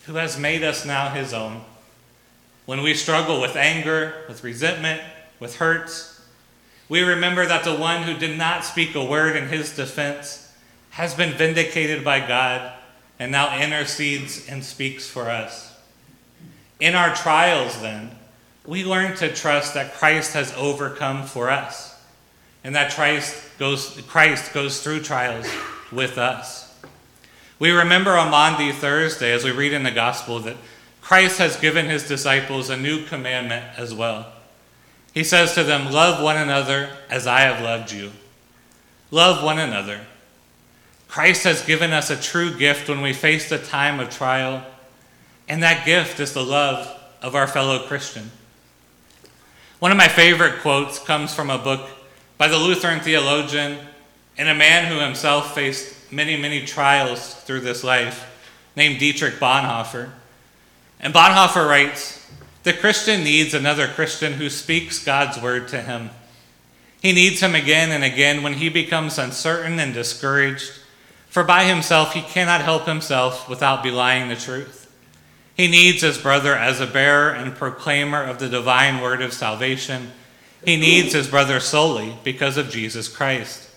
who 0.06 0.16
has 0.16 0.38
made 0.38 0.64
us 0.64 0.86
now 0.86 1.10
his 1.10 1.34
own. 1.34 1.62
When 2.66 2.84
we 2.84 2.94
struggle 2.94 3.42
with 3.42 3.56
anger, 3.56 4.14
with 4.28 4.44
resentment, 4.44 5.02
with 5.40 5.58
hurts, 5.58 6.22
we 6.88 7.02
remember 7.02 7.46
that 7.46 7.64
the 7.64 7.76
one 7.76 8.04
who 8.04 8.16
did 8.16 8.38
not 8.38 8.64
speak 8.64 8.94
a 8.94 9.04
word 9.04 9.36
in 9.36 9.48
his 9.48 9.76
defense 9.76 10.54
has 10.92 11.16
been 11.16 11.34
vindicated 11.34 12.04
by 12.04 12.26
God 12.26 12.72
and 13.18 13.32
now 13.32 13.58
intercedes 13.60 14.48
and 14.48 14.64
speaks 14.64 15.08
for 15.08 15.30
us. 15.30 15.76
In 16.80 16.94
our 16.94 17.16
trials, 17.16 17.82
then, 17.82 18.12
we 18.66 18.84
learn 18.84 19.16
to 19.18 19.34
trust 19.34 19.74
that 19.74 19.94
Christ 19.94 20.34
has 20.34 20.54
overcome 20.56 21.26
for 21.26 21.50
us 21.50 22.00
and 22.64 22.76
that 22.76 22.92
Christ 22.92 23.36
goes, 23.58 24.00
Christ 24.08 24.54
goes 24.54 24.82
through 24.82 25.02
trials 25.02 25.48
with 25.96 26.18
us. 26.18 26.66
We 27.58 27.72
remember 27.72 28.12
on 28.12 28.32
Maundy 28.32 28.72
Thursday, 28.72 29.32
as 29.32 29.44
we 29.44 29.52
read 29.52 29.74
in 29.74 29.84
the 29.84 29.92
Gospel, 29.92 30.40
that 30.42 30.58
Christ 31.02 31.38
has 31.38 31.56
given 31.58 31.86
his 31.86 32.08
disciples 32.08 32.70
a 32.70 32.78
new 32.78 33.06
commandment 33.06 33.64
as 33.78 33.94
well. 33.94 34.34
He 35.14 35.24
says 35.24 35.54
to 35.54 35.64
them, 35.64 35.92
Love 35.92 36.22
one 36.22 36.36
another 36.36 36.90
as 37.10 37.26
I 37.26 37.42
have 37.42 37.64
loved 37.64 37.92
you. 37.92 38.12
Love 39.12 39.44
one 39.44 39.60
another. 39.60 40.02
Christ 41.08 41.46
has 41.46 41.66
given 41.66 41.94
us 41.94 42.10
a 42.10 42.22
true 42.22 42.54
gift 42.58 42.90
when 42.90 43.02
we 43.02 43.14
face 43.14 43.48
the 43.48 43.58
time 43.58 44.02
of 44.02 44.10
trial, 44.10 44.66
and 45.48 45.64
that 45.64 45.86
gift 45.86 46.20
is 46.20 46.34
the 46.34 46.44
love 46.44 46.92
of 47.22 47.36
our 47.36 47.48
fellow 47.48 47.88
Christian. 47.88 48.32
One 49.80 49.92
of 49.92 49.98
my 49.98 50.10
favorite 50.10 50.60
quotes 50.60 51.00
comes 51.00 51.34
from 51.34 51.50
a 51.50 51.58
book 51.58 51.88
by 52.38 52.50
the 52.50 52.58
Lutheran 52.58 53.00
theologian 53.00 53.78
and 54.38 54.50
a 54.50 54.56
man 54.56 54.92
who 54.92 55.00
himself 55.00 55.56
faced 55.56 56.12
many, 56.12 56.38
many 56.38 56.66
trials 56.66 57.34
through 57.34 57.62
this 57.62 57.84
life, 57.84 58.26
named 58.76 59.00
Dietrich 59.00 59.36
Bonhoeffer. 59.36 60.10
And 61.00 61.14
Bonhoeffer 61.14 61.68
writes 61.68 62.30
The 62.64 62.74
Christian 62.74 63.24
needs 63.24 63.54
another 63.54 63.88
Christian 63.88 64.34
who 64.34 64.50
speaks 64.50 65.04
God's 65.04 65.42
word 65.42 65.68
to 65.70 65.82
him. 65.82 66.10
He 67.02 67.12
needs 67.12 67.40
him 67.40 67.56
again 67.56 67.92
and 67.92 68.04
again 68.04 68.42
when 68.42 68.56
he 68.56 68.70
becomes 68.70 69.18
uncertain 69.18 69.80
and 69.80 69.94
discouraged, 69.94 70.72
for 71.28 71.44
by 71.44 71.66
himself 71.66 72.14
he 72.14 72.22
cannot 72.22 72.62
help 72.62 72.86
himself 72.86 73.48
without 73.48 73.84
belying 73.84 74.30
the 74.30 74.36
truth. 74.36 74.92
He 75.56 75.68
needs 75.68 76.02
his 76.02 76.18
brother 76.18 76.56
as 76.56 76.82
a 76.82 76.88
bearer 76.88 77.30
and 77.30 77.56
proclaimer 77.56 78.24
of 78.24 78.40
the 78.40 78.50
divine 78.50 79.02
word 79.02 79.22
of 79.22 79.34
salvation. 79.34 80.12
He 80.66 80.76
needs 80.76 81.14
his 81.14 81.28
brother 81.28 81.60
solely 81.60 82.18
because 82.24 82.58
of 82.58 82.70
Jesus 82.70 83.08
Christ. 83.08 83.70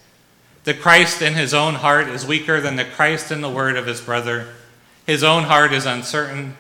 The 0.69 0.75
Christ 0.75 1.23
in 1.23 1.33
his 1.33 1.55
own 1.55 1.77
heart 1.77 2.09
is 2.09 2.27
weaker 2.27 2.61
than 2.61 2.77
the 2.77 2.85
Christ 2.85 3.33
in 3.33 3.41
the 3.41 3.49
word 3.49 3.79
of 3.79 3.87
his 3.87 4.03
brother. 4.03 4.49
His 5.07 5.25
own 5.25 5.45
heart 5.45 5.73
is 5.73 5.87
uncertain, 5.87 6.59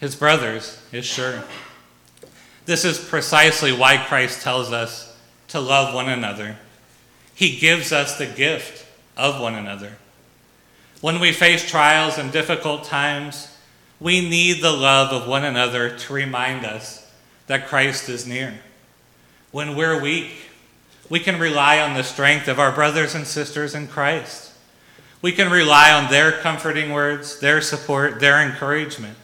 his 0.00 0.16
brother's 0.16 0.82
is 0.90 1.04
sure. 1.04 1.44
This 2.64 2.84
is 2.84 2.98
precisely 2.98 3.70
why 3.70 3.98
Christ 3.98 4.42
tells 4.42 4.72
us 4.72 5.16
to 5.46 5.60
love 5.60 5.94
one 5.94 6.08
another. 6.08 6.56
He 7.36 7.56
gives 7.56 7.92
us 7.92 8.18
the 8.18 8.26
gift 8.26 8.84
of 9.16 9.40
one 9.40 9.54
another. 9.54 9.92
When 11.00 11.20
we 11.20 11.30
face 11.30 11.70
trials 11.70 12.18
and 12.18 12.32
difficult 12.32 12.82
times, 12.82 13.56
we 14.00 14.28
need 14.28 14.60
the 14.60 14.72
love 14.72 15.12
of 15.12 15.28
one 15.28 15.44
another 15.44 15.96
to 15.96 16.12
remind 16.12 16.64
us 16.64 17.08
that 17.46 17.68
Christ 17.68 18.08
is 18.08 18.26
near. 18.26 18.54
When 19.52 19.76
we're 19.76 20.02
weak, 20.02 20.32
we 21.08 21.20
can 21.20 21.38
rely 21.38 21.78
on 21.80 21.94
the 21.94 22.02
strength 22.02 22.48
of 22.48 22.58
our 22.58 22.72
brothers 22.72 23.14
and 23.14 23.26
sisters 23.26 23.74
in 23.74 23.86
Christ. 23.86 24.52
We 25.22 25.32
can 25.32 25.50
rely 25.50 25.92
on 25.92 26.10
their 26.10 26.32
comforting 26.32 26.92
words, 26.92 27.40
their 27.40 27.60
support, 27.60 28.20
their 28.20 28.40
encouragement. 28.42 29.16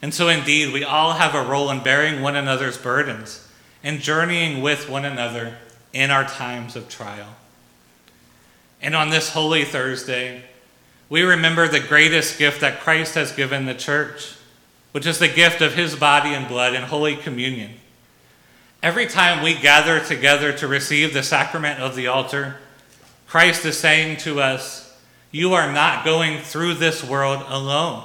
And 0.00 0.12
so, 0.12 0.28
indeed, 0.28 0.72
we 0.72 0.84
all 0.84 1.12
have 1.12 1.34
a 1.34 1.48
role 1.48 1.70
in 1.70 1.82
bearing 1.82 2.22
one 2.22 2.34
another's 2.34 2.78
burdens 2.78 3.48
and 3.84 4.00
journeying 4.00 4.62
with 4.62 4.88
one 4.88 5.04
another 5.04 5.56
in 5.92 6.10
our 6.10 6.24
times 6.24 6.76
of 6.76 6.88
trial. 6.88 7.36
And 8.80 8.96
on 8.96 9.10
this 9.10 9.30
Holy 9.30 9.64
Thursday, 9.64 10.42
we 11.08 11.22
remember 11.22 11.68
the 11.68 11.78
greatest 11.80 12.38
gift 12.38 12.60
that 12.62 12.80
Christ 12.80 13.14
has 13.14 13.32
given 13.32 13.66
the 13.66 13.74
church, 13.74 14.34
which 14.92 15.06
is 15.06 15.18
the 15.18 15.28
gift 15.28 15.60
of 15.60 15.74
his 15.74 15.94
body 15.94 16.30
and 16.30 16.48
blood 16.48 16.74
in 16.74 16.82
Holy 16.82 17.14
Communion. 17.14 17.74
Every 18.82 19.06
time 19.06 19.44
we 19.44 19.54
gather 19.54 20.00
together 20.00 20.52
to 20.54 20.66
receive 20.66 21.14
the 21.14 21.22
sacrament 21.22 21.80
of 21.80 21.94
the 21.94 22.08
altar, 22.08 22.56
Christ 23.28 23.64
is 23.64 23.78
saying 23.78 24.16
to 24.18 24.40
us, 24.40 24.98
You 25.30 25.54
are 25.54 25.72
not 25.72 26.04
going 26.04 26.40
through 26.40 26.74
this 26.74 27.04
world 27.04 27.44
alone. 27.46 28.02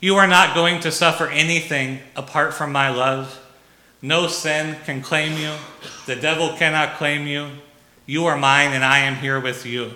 You 0.00 0.16
are 0.16 0.28
not 0.28 0.54
going 0.54 0.80
to 0.80 0.92
suffer 0.92 1.26
anything 1.26 1.98
apart 2.14 2.54
from 2.54 2.70
my 2.70 2.90
love. 2.90 3.40
No 4.00 4.28
sin 4.28 4.76
can 4.84 5.02
claim 5.02 5.36
you. 5.36 5.52
The 6.06 6.16
devil 6.16 6.56
cannot 6.56 6.96
claim 6.96 7.26
you. 7.26 7.50
You 8.06 8.26
are 8.26 8.36
mine, 8.36 8.72
and 8.72 8.84
I 8.84 9.00
am 9.00 9.16
here 9.16 9.40
with 9.40 9.66
you. 9.66 9.94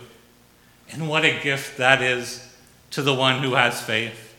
And 0.91 1.09
what 1.09 1.25
a 1.25 1.41
gift 1.41 1.77
that 1.79 2.03
is 2.03 2.43
to 2.91 3.03
the 3.03 3.15
one 3.15 3.41
who 3.41 3.55
has 3.55 3.81
faith. 3.81 4.35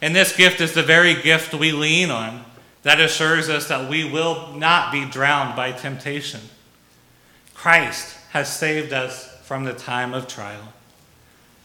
And 0.00 0.16
this 0.16 0.34
gift 0.34 0.62
is 0.62 0.72
the 0.72 0.82
very 0.82 1.14
gift 1.14 1.52
we 1.52 1.72
lean 1.72 2.10
on 2.10 2.44
that 2.84 3.00
assures 3.00 3.48
us 3.48 3.68
that 3.68 3.90
we 3.90 4.08
will 4.08 4.52
not 4.52 4.92
be 4.92 5.04
drowned 5.04 5.56
by 5.56 5.72
temptation. 5.72 6.40
Christ 7.54 8.16
has 8.30 8.54
saved 8.54 8.92
us 8.92 9.36
from 9.42 9.64
the 9.64 9.72
time 9.72 10.14
of 10.14 10.28
trial. 10.28 10.72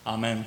Amen. 0.08 0.46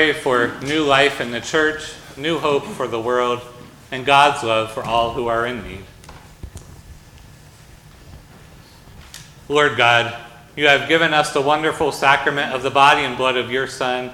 Pray 0.00 0.12
for 0.14 0.58
new 0.62 0.82
life 0.82 1.20
in 1.20 1.30
the 1.30 1.42
church, 1.42 1.92
new 2.16 2.38
hope 2.38 2.64
for 2.64 2.88
the 2.88 2.98
world, 2.98 3.38
and 3.92 4.06
God's 4.06 4.42
love 4.42 4.72
for 4.72 4.82
all 4.82 5.12
who 5.12 5.26
are 5.26 5.46
in 5.46 5.62
need. 5.62 5.84
Lord 9.46 9.76
God, 9.76 10.16
you 10.56 10.68
have 10.68 10.88
given 10.88 11.12
us 11.12 11.34
the 11.34 11.42
wonderful 11.42 11.92
sacrament 11.92 12.54
of 12.54 12.62
the 12.62 12.70
body 12.70 13.02
and 13.02 13.14
blood 13.18 13.36
of 13.36 13.50
your 13.50 13.66
Son 13.66 14.10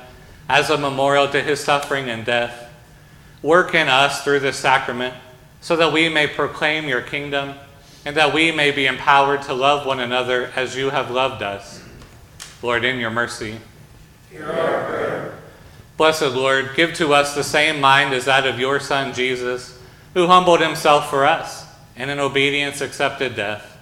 as 0.48 0.70
a 0.70 0.76
memorial 0.76 1.28
to 1.28 1.40
his 1.40 1.60
suffering 1.60 2.10
and 2.10 2.24
death. 2.24 2.68
Work 3.40 3.72
in 3.76 3.86
us 3.86 4.24
through 4.24 4.40
this 4.40 4.56
sacrament 4.56 5.14
so 5.60 5.76
that 5.76 5.92
we 5.92 6.08
may 6.08 6.26
proclaim 6.26 6.88
your 6.88 7.00
kingdom 7.00 7.54
and 8.04 8.16
that 8.16 8.34
we 8.34 8.50
may 8.50 8.72
be 8.72 8.86
empowered 8.86 9.42
to 9.42 9.54
love 9.54 9.86
one 9.86 10.00
another 10.00 10.50
as 10.56 10.74
you 10.74 10.90
have 10.90 11.12
loved 11.12 11.44
us. 11.44 11.80
Lord, 12.60 12.84
in 12.84 12.98
your 12.98 13.10
mercy. 13.10 13.60
Blessed 15.96 16.34
Lord, 16.34 16.70
give 16.76 16.92
to 16.94 17.14
us 17.14 17.34
the 17.34 17.44
same 17.44 17.80
mind 17.80 18.12
as 18.12 18.26
that 18.26 18.46
of 18.46 18.58
your 18.58 18.80
Son 18.80 19.14
Jesus, 19.14 19.78
who 20.14 20.26
humbled 20.26 20.60
himself 20.60 21.08
for 21.08 21.24
us 21.24 21.64
and 21.96 22.10
in 22.10 22.18
obedience 22.18 22.80
accepted 22.80 23.34
death. 23.34 23.78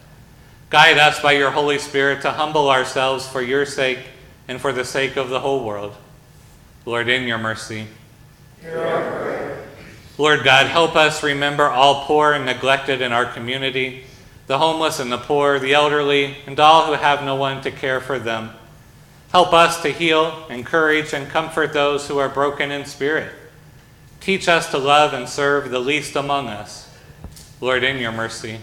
Guide 0.71 0.99
us 0.99 1.21
by 1.21 1.33
your 1.33 1.51
Holy 1.51 1.79
Spirit 1.79 2.23
to 2.23 2.31
humble 2.31 2.71
ourselves 2.71 3.27
for 3.27 3.43
your 3.43 3.67
sake 3.67 3.99
and 4.49 4.61
for 4.61 4.73
the 4.73 4.85
sake 4.85 5.17
of 5.17 5.29
the 5.29 5.41
whole 5.41 5.65
world. 5.65 5.95
Lord, 6.85 7.09
in 7.09 7.27
your 7.27 7.39
mercy. 7.39 7.87
Lord 10.17 10.45
God, 10.45 10.67
help 10.67 10.95
us 10.95 11.23
remember 11.23 11.65
all 11.65 12.05
poor 12.05 12.33
and 12.33 12.47
neglected 12.47 13.01
in 13.01 13.13
our 13.13 13.27
community, 13.27 14.05
the 14.47 14.59
homeless 14.59 15.01
and 15.01 15.11
the 15.11 15.19
poor, 15.19 15.59
the 15.59 15.75
elderly, 15.75 16.37
and 16.47 16.59
all 16.61 16.87
who 16.87 16.93
have 16.93 17.25
no 17.25 17.35
one 17.35 17.63
to 17.63 17.71
care 17.71 18.01
for 18.01 18.19
them. 18.19 18.51
Help 19.35 19.53
us 19.53 19.83
to 19.83 19.89
heal, 19.89 20.47
encourage, 20.49 21.13
and 21.13 21.29
comfort 21.29 21.73
those 21.73 22.07
who 22.07 22.19
are 22.19 22.29
broken 22.29 22.71
in 22.71 22.85
spirit. 22.85 23.33
Teach 24.21 24.47
us 24.47 24.71
to 24.71 24.79
love 24.79 25.13
and 25.13 25.29
serve 25.29 25.73
the 25.73 25.81
least 25.81 26.15
among 26.15 26.47
us. 26.47 26.89
Lord, 27.61 27.83
in 27.83 27.99
your 27.99 28.13
mercy. 28.13 28.61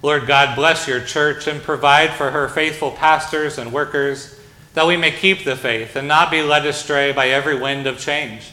Lord 0.00 0.28
God, 0.28 0.54
bless 0.54 0.86
your 0.86 1.00
church 1.00 1.48
and 1.48 1.60
provide 1.60 2.12
for 2.12 2.30
her 2.30 2.46
faithful 2.48 2.92
pastors 2.92 3.58
and 3.58 3.72
workers 3.72 4.38
that 4.74 4.86
we 4.86 4.96
may 4.96 5.10
keep 5.10 5.42
the 5.42 5.56
faith 5.56 5.96
and 5.96 6.06
not 6.06 6.30
be 6.30 6.40
led 6.40 6.66
astray 6.66 7.10
by 7.10 7.30
every 7.30 7.58
wind 7.58 7.88
of 7.88 7.98
change. 7.98 8.52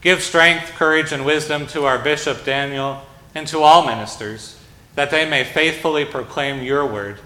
Give 0.00 0.22
strength, 0.22 0.74
courage, 0.76 1.10
and 1.10 1.26
wisdom 1.26 1.66
to 1.68 1.86
our 1.86 1.98
Bishop 1.98 2.44
Daniel 2.44 3.02
and 3.34 3.48
to 3.48 3.62
all 3.62 3.84
ministers, 3.84 4.56
that 4.94 5.10
they 5.10 5.28
may 5.28 5.42
faithfully 5.42 6.04
proclaim 6.04 6.62
your 6.62 6.86
word. 6.86 7.18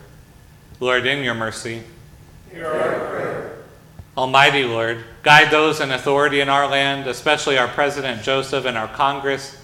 Lord, 0.80 1.06
in 1.06 1.22
your 1.22 1.34
mercy. 1.34 1.82
Almighty 4.16 4.64
Lord, 4.64 5.04
guide 5.22 5.52
those 5.52 5.80
in 5.80 5.92
authority 5.92 6.40
in 6.40 6.48
our 6.48 6.66
land, 6.66 7.06
especially 7.06 7.58
our 7.58 7.68
President 7.68 8.22
Joseph 8.22 8.64
and 8.64 8.76
our 8.76 8.88
Congress, 8.88 9.56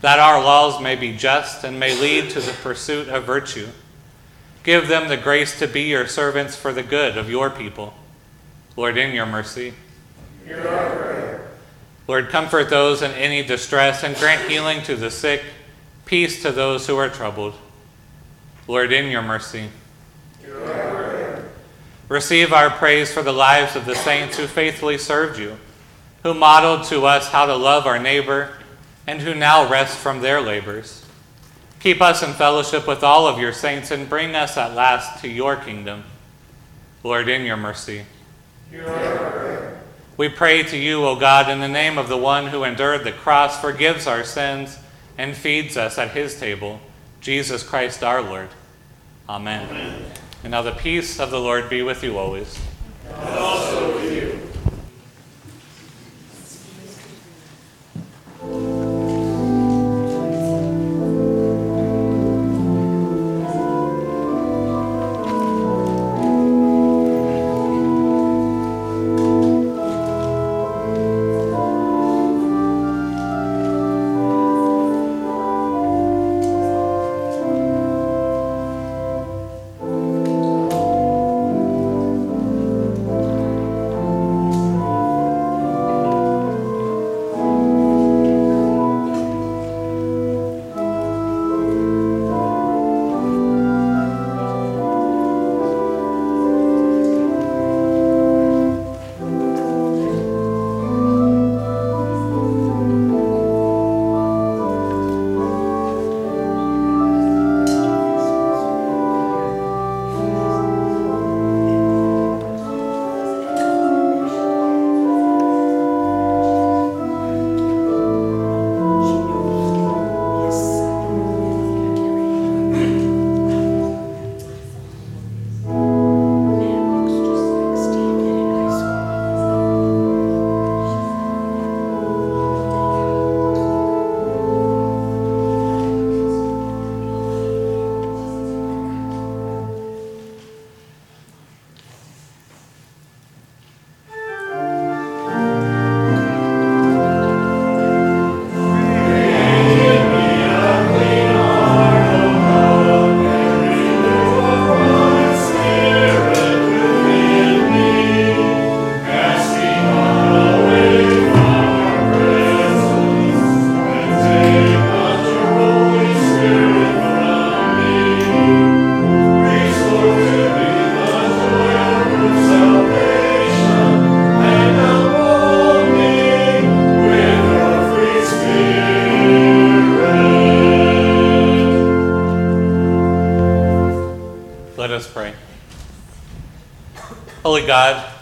that 0.00 0.18
our 0.18 0.42
laws 0.42 0.82
may 0.82 0.96
be 0.96 1.16
just 1.16 1.62
and 1.64 1.78
may 1.78 1.98
lead 2.00 2.30
to 2.30 2.40
the 2.40 2.52
pursuit 2.52 3.08
of 3.08 3.24
virtue. 3.24 3.68
Give 4.64 4.88
them 4.88 5.08
the 5.08 5.16
grace 5.16 5.58
to 5.58 5.66
be 5.66 5.82
your 5.82 6.06
servants 6.06 6.56
for 6.56 6.72
the 6.72 6.82
good 6.82 7.16
of 7.16 7.28
your 7.28 7.50
people. 7.50 7.94
Lord, 8.76 8.96
in 8.96 9.14
your 9.14 9.26
mercy. 9.26 9.74
Lord, 12.08 12.30
comfort 12.30 12.70
those 12.70 13.02
in 13.02 13.10
any 13.12 13.42
distress 13.42 14.02
and 14.02 14.16
grant 14.16 14.50
healing 14.50 14.82
to 14.82 14.96
the 14.96 15.10
sick, 15.10 15.42
peace 16.06 16.42
to 16.42 16.50
those 16.50 16.86
who 16.86 16.96
are 16.96 17.08
troubled. 17.08 17.54
Lord, 18.66 18.92
in 18.92 19.10
your 19.10 19.22
mercy. 19.22 19.68
Receive 22.12 22.52
our 22.52 22.68
praise 22.68 23.10
for 23.10 23.22
the 23.22 23.32
lives 23.32 23.74
of 23.74 23.86
the 23.86 23.94
saints 23.94 24.36
who 24.36 24.46
faithfully 24.46 24.98
served 24.98 25.38
you, 25.38 25.56
who 26.22 26.34
modeled 26.34 26.84
to 26.88 27.06
us 27.06 27.28
how 27.28 27.46
to 27.46 27.56
love 27.56 27.86
our 27.86 27.98
neighbor, 27.98 28.50
and 29.06 29.22
who 29.22 29.34
now 29.34 29.66
rest 29.66 29.96
from 29.96 30.20
their 30.20 30.38
labors. 30.38 31.06
Keep 31.80 32.02
us 32.02 32.22
in 32.22 32.34
fellowship 32.34 32.86
with 32.86 33.02
all 33.02 33.26
of 33.26 33.40
your 33.40 33.54
saints 33.54 33.90
and 33.90 34.10
bring 34.10 34.36
us 34.36 34.58
at 34.58 34.74
last 34.74 35.22
to 35.22 35.28
your 35.28 35.56
kingdom. 35.56 36.04
Lord, 37.02 37.30
in 37.30 37.46
your 37.46 37.56
mercy. 37.56 38.04
We 40.18 40.28
pray 40.28 40.64
to 40.64 40.76
you, 40.76 41.06
O 41.06 41.16
God, 41.16 41.48
in 41.48 41.60
the 41.60 41.66
name 41.66 41.96
of 41.96 42.10
the 42.10 42.18
one 42.18 42.48
who 42.48 42.62
endured 42.62 43.04
the 43.04 43.12
cross, 43.12 43.58
forgives 43.58 44.06
our 44.06 44.22
sins, 44.22 44.78
and 45.16 45.34
feeds 45.34 45.78
us 45.78 45.96
at 45.96 46.10
his 46.10 46.38
table, 46.38 46.78
Jesus 47.22 47.62
Christ 47.62 48.02
our 48.02 48.20
Lord. 48.20 48.50
Amen. 49.30 50.12
And 50.42 50.50
now 50.50 50.62
the 50.62 50.72
peace 50.72 51.20
of 51.20 51.30
the 51.30 51.38
Lord 51.38 51.70
be 51.70 51.82
with 51.82 52.02
you 52.02 52.18
always. 52.18 52.58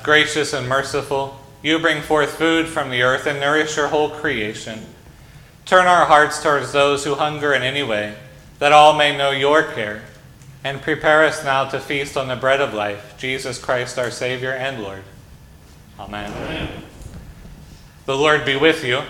Gracious 0.02 0.52
and 0.52 0.68
merciful, 0.68 1.38
you 1.62 1.78
bring 1.78 2.02
forth 2.02 2.36
food 2.36 2.66
from 2.68 2.90
the 2.90 3.02
earth 3.02 3.26
and 3.26 3.38
nourish 3.40 3.76
your 3.76 3.88
whole 3.88 4.10
creation. 4.10 4.80
Turn 5.66 5.86
our 5.86 6.06
hearts 6.06 6.42
towards 6.42 6.72
those 6.72 7.04
who 7.04 7.14
hunger 7.14 7.52
in 7.52 7.62
any 7.62 7.82
way, 7.82 8.14
that 8.58 8.72
all 8.72 8.96
may 8.96 9.16
know 9.16 9.30
your 9.30 9.62
care. 9.62 10.02
and 10.62 10.82
prepare 10.82 11.24
us 11.24 11.42
now 11.44 11.64
to 11.64 11.80
feast 11.80 12.16
on 12.16 12.28
the 12.28 12.36
bread 12.36 12.60
of 12.60 12.74
life, 12.74 13.14
Jesus 13.18 13.58
Christ, 13.58 13.98
our 13.98 14.10
Savior 14.10 14.52
and 14.52 14.82
Lord. 14.82 15.02
Amen. 15.98 16.30
Amen. 16.32 16.68
The 18.06 18.16
Lord 18.16 18.44
be 18.44 18.56
with 18.56 18.84
you. 18.84 19.02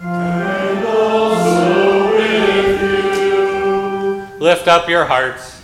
And 0.00 0.84
also 0.84 2.16
with 2.16 2.82
you. 3.18 4.38
Lift 4.40 4.66
up 4.66 4.88
your 4.88 5.04
hearts. 5.04 5.61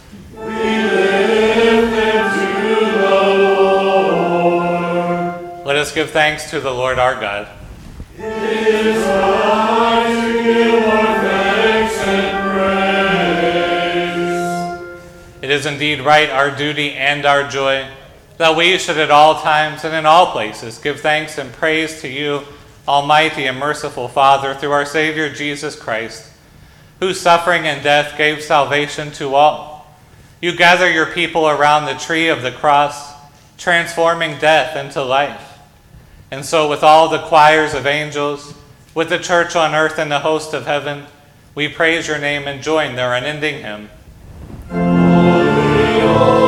Us 5.89 5.95
give 5.95 6.11
thanks 6.11 6.51
to 6.51 6.61
the 6.61 6.71
Lord 6.71 6.99
our 6.99 7.19
God. 7.19 7.49
It 8.19 8.25
is 8.25 9.03
right 9.07 10.07
to 10.23 10.43
give 10.43 10.85
our 10.85 11.21
thanks 11.23 11.95
and 11.99 12.37
praise. 15.33 15.43
It 15.43 15.51
is 15.51 15.65
indeed 15.65 16.03
right, 16.03 16.29
our 16.29 16.55
duty 16.55 16.93
and 16.93 17.25
our 17.25 17.49
joy, 17.49 17.89
that 18.37 18.55
we 18.55 18.77
should 18.77 18.99
at 18.99 19.11
all 19.11 19.41
times 19.41 19.85
and 19.85 19.95
in 19.95 20.05
all 20.05 20.31
places 20.33 20.77
give 20.79 21.01
thanks 21.01 21.39
and 21.39 21.55
praise 21.55 22.03
to 22.03 22.09
you, 22.09 22.43
Almighty 22.87 23.47
and 23.47 23.59
merciful 23.59 24.09
Father, 24.09 24.55
through 24.55 24.73
our 24.73 24.85
Savior 24.85 25.33
Jesus 25.33 25.75
Christ, 25.75 26.31
whose 27.01 27.19
suffering 27.19 27.67
and 27.67 27.83
death 27.83 28.19
gave 28.19 28.43
salvation 28.43 29.11
to 29.13 29.35
all. 29.35 29.87
You 30.43 30.55
gather 30.55 30.91
your 30.91 31.07
people 31.07 31.49
around 31.49 31.87
the 31.87 31.95
tree 31.95 32.29
of 32.29 32.43
the 32.43 32.53
cross, 32.53 33.15
transforming 33.57 34.39
death 34.39 34.77
into 34.77 35.03
life. 35.03 35.48
And 36.31 36.45
so, 36.45 36.69
with 36.69 36.83
all 36.83 37.09
the 37.09 37.21
choirs 37.21 37.73
of 37.75 37.87
angels, 37.87 38.55
with 38.95 39.09
the 39.09 39.19
church 39.19 39.57
on 39.57 39.75
earth 39.75 39.99
and 39.99 40.11
the 40.11 40.21
host 40.21 40.53
of 40.53 40.67
heaven, 40.67 41.07
we 41.55 41.69
praise 41.69 42.07
your 42.07 42.19
name 42.19 42.47
and 42.47 42.63
join 42.63 42.97
their 42.97 43.15
unending 43.15 43.63
hymn. 43.63 43.91
Blessed 44.69 46.48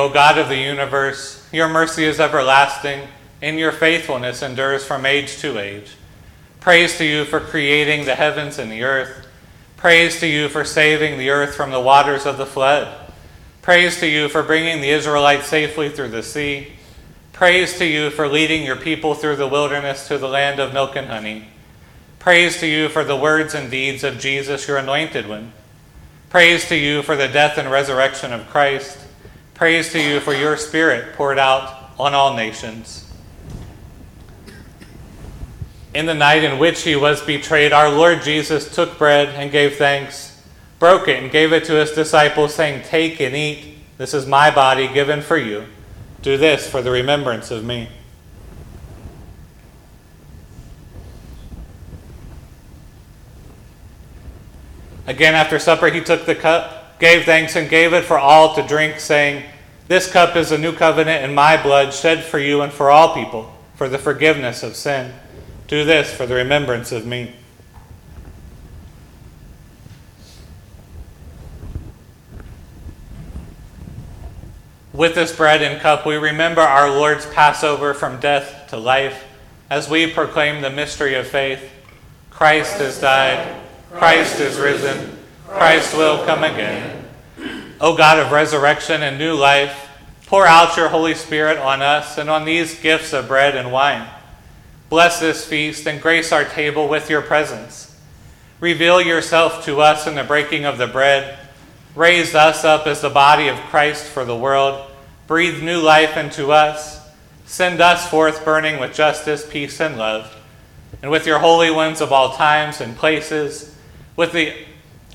O 0.00 0.08
God 0.08 0.38
of 0.38 0.48
the 0.48 0.56
universe. 0.56 1.46
Your 1.52 1.68
mercy 1.68 2.04
is 2.04 2.20
everlasting, 2.20 3.06
and 3.42 3.58
your 3.58 3.70
faithfulness 3.70 4.40
endures 4.40 4.82
from 4.82 5.04
age 5.04 5.36
to 5.40 5.58
age. 5.58 5.94
Praise 6.58 6.96
to 6.96 7.04
you 7.04 7.26
for 7.26 7.38
creating 7.38 8.06
the 8.06 8.14
heavens 8.14 8.58
and 8.58 8.72
the 8.72 8.82
earth. 8.82 9.26
Praise 9.76 10.18
to 10.20 10.26
you 10.26 10.48
for 10.48 10.64
saving 10.64 11.18
the 11.18 11.28
earth 11.28 11.54
from 11.54 11.70
the 11.70 11.80
waters 11.80 12.24
of 12.24 12.38
the 12.38 12.46
flood. 12.46 13.12
Praise 13.60 14.00
to 14.00 14.06
you 14.06 14.30
for 14.30 14.42
bringing 14.42 14.80
the 14.80 14.88
Israelites 14.88 15.48
safely 15.48 15.90
through 15.90 16.08
the 16.08 16.22
sea. 16.22 16.72
Praise 17.34 17.76
to 17.76 17.84
you 17.84 18.08
for 18.08 18.26
leading 18.26 18.64
your 18.64 18.76
people 18.76 19.14
through 19.14 19.36
the 19.36 19.46
wilderness 19.46 20.08
to 20.08 20.16
the 20.16 20.28
land 20.28 20.58
of 20.58 20.72
milk 20.72 20.96
and 20.96 21.08
honey. 21.08 21.48
Praise 22.18 22.58
to 22.60 22.66
you 22.66 22.88
for 22.88 23.04
the 23.04 23.16
words 23.16 23.54
and 23.54 23.70
deeds 23.70 24.02
of 24.02 24.18
Jesus, 24.18 24.66
your 24.66 24.78
anointed 24.78 25.28
one. 25.28 25.52
Praise 26.30 26.66
to 26.68 26.76
you 26.76 27.02
for 27.02 27.16
the 27.16 27.28
death 27.28 27.58
and 27.58 27.70
resurrection 27.70 28.32
of 28.32 28.48
Christ. 28.48 28.98
Praise 29.60 29.92
to 29.92 30.00
you 30.00 30.20
for 30.20 30.32
your 30.32 30.56
Spirit 30.56 31.12
poured 31.16 31.38
out 31.38 31.90
on 31.98 32.14
all 32.14 32.32
nations. 32.34 33.06
In 35.92 36.06
the 36.06 36.14
night 36.14 36.42
in 36.42 36.58
which 36.58 36.80
he 36.80 36.96
was 36.96 37.20
betrayed, 37.20 37.70
our 37.70 37.90
Lord 37.90 38.22
Jesus 38.22 38.74
took 38.74 38.96
bread 38.96 39.28
and 39.28 39.52
gave 39.52 39.76
thanks, 39.76 40.42
broke 40.78 41.08
it, 41.08 41.22
and 41.22 41.30
gave 41.30 41.52
it 41.52 41.64
to 41.64 41.74
his 41.74 41.90
disciples, 41.90 42.54
saying, 42.54 42.84
Take 42.84 43.20
and 43.20 43.36
eat. 43.36 43.74
This 43.98 44.14
is 44.14 44.24
my 44.24 44.50
body 44.50 44.88
given 44.88 45.20
for 45.20 45.36
you. 45.36 45.66
Do 46.22 46.38
this 46.38 46.66
for 46.66 46.80
the 46.80 46.90
remembrance 46.90 47.50
of 47.50 47.62
me. 47.62 47.90
Again, 55.06 55.34
after 55.34 55.58
supper, 55.58 55.90
he 55.90 56.00
took 56.00 56.24
the 56.24 56.34
cup, 56.34 56.98
gave 56.98 57.26
thanks, 57.26 57.56
and 57.56 57.68
gave 57.68 57.92
it 57.92 58.04
for 58.04 58.18
all 58.18 58.54
to 58.54 58.66
drink, 58.66 58.98
saying, 59.00 59.49
This 59.90 60.08
cup 60.08 60.36
is 60.36 60.52
a 60.52 60.56
new 60.56 60.72
covenant 60.72 61.24
in 61.24 61.34
my 61.34 61.60
blood, 61.60 61.92
shed 61.92 62.22
for 62.22 62.38
you 62.38 62.60
and 62.60 62.72
for 62.72 62.92
all 62.92 63.12
people, 63.12 63.52
for 63.74 63.88
the 63.88 63.98
forgiveness 63.98 64.62
of 64.62 64.76
sin. 64.76 65.12
Do 65.66 65.84
this 65.84 66.14
for 66.14 66.26
the 66.26 66.36
remembrance 66.36 66.92
of 66.92 67.04
me. 67.04 67.34
With 74.92 75.16
this 75.16 75.34
bread 75.34 75.60
and 75.60 75.80
cup, 75.80 76.06
we 76.06 76.14
remember 76.14 76.60
our 76.60 76.88
Lord's 76.88 77.26
Passover 77.26 77.92
from 77.92 78.20
death 78.20 78.68
to 78.68 78.76
life 78.76 79.24
as 79.70 79.90
we 79.90 80.06
proclaim 80.06 80.62
the 80.62 80.70
mystery 80.70 81.16
of 81.16 81.26
faith. 81.26 81.68
Christ 82.30 82.78
has 82.78 83.00
died. 83.00 83.60
Christ 83.90 84.38
is 84.38 84.56
risen. 84.56 85.18
Christ 85.48 85.96
will 85.96 86.24
come 86.24 86.44
again. 86.44 86.99
O 87.80 87.96
God 87.96 88.18
of 88.18 88.30
resurrection 88.30 89.02
and 89.02 89.18
new 89.18 89.34
life, 89.34 89.88
pour 90.26 90.46
out 90.46 90.76
your 90.76 90.90
Holy 90.90 91.14
Spirit 91.14 91.56
on 91.56 91.80
us 91.80 92.18
and 92.18 92.28
on 92.28 92.44
these 92.44 92.78
gifts 92.78 93.12
of 93.14 93.26
bread 93.26 93.56
and 93.56 93.72
wine. 93.72 94.06
Bless 94.90 95.18
this 95.18 95.46
feast 95.46 95.86
and 95.86 96.02
grace 96.02 96.30
our 96.30 96.44
table 96.44 96.88
with 96.88 97.08
your 97.08 97.22
presence. 97.22 97.98
Reveal 98.60 99.00
yourself 99.00 99.64
to 99.64 99.80
us 99.80 100.06
in 100.06 100.14
the 100.14 100.24
breaking 100.24 100.66
of 100.66 100.76
the 100.76 100.86
bread. 100.86 101.38
Raise 101.94 102.34
us 102.34 102.64
up 102.64 102.86
as 102.86 103.00
the 103.00 103.08
body 103.08 103.48
of 103.48 103.56
Christ 103.56 104.04
for 104.04 104.26
the 104.26 104.36
world. 104.36 104.90
Breathe 105.26 105.62
new 105.62 105.80
life 105.80 106.16
into 106.18 106.52
us. 106.52 107.00
Send 107.46 107.80
us 107.80 108.08
forth 108.08 108.44
burning 108.44 108.78
with 108.78 108.92
justice, 108.92 109.48
peace, 109.48 109.80
and 109.80 109.96
love. 109.96 110.36
And 111.00 111.10
with 111.10 111.26
your 111.26 111.38
holy 111.38 111.70
ones 111.70 112.02
of 112.02 112.12
all 112.12 112.34
times 112.34 112.82
and 112.82 112.94
places, 112.94 113.74
with 114.16 114.32
the, 114.32 114.54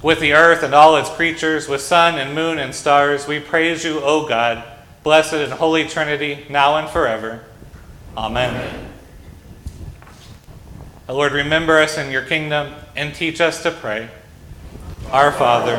with 0.06 0.20
the 0.20 0.34
earth 0.34 0.62
and 0.62 0.76
all 0.76 0.98
its 0.98 1.10
creatures, 1.10 1.68
with 1.68 1.82
sun 1.82 2.20
and 2.20 2.36
moon 2.36 2.60
and 2.60 2.76
stars, 2.76 3.28
we 3.28 3.39
praise 3.39 3.84
you, 3.84 4.00
O 4.02 4.28
God, 4.28 4.63
blessed 5.02 5.34
and 5.34 5.54
holy 5.54 5.84
Trinity, 5.88 6.46
now 6.48 6.78
and 6.78 6.88
forever. 6.88 7.44
Amen. 8.15 8.54
Amen. 8.54 8.91
Lord, 11.10 11.32
remember 11.32 11.80
us 11.80 11.98
in 11.98 12.12
your 12.12 12.22
kingdom 12.22 12.76
and 12.96 13.15
teach 13.15 13.41
us 13.41 13.63
to 13.63 13.72
pray. 13.72 14.08
Our 15.10 15.32
Father, 15.32 15.76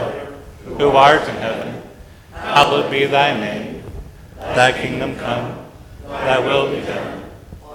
who 0.64 0.88
art 0.88 1.22
in 1.28 1.36
heaven, 1.36 1.80
hallowed 2.32 2.90
be 2.90 3.06
thy 3.06 3.38
name. 3.38 3.84
Thy 4.40 4.72
kingdom 4.72 5.14
come, 5.14 5.56
thy 6.02 6.40
will 6.40 6.74
be 6.74 6.84
done, 6.84 7.22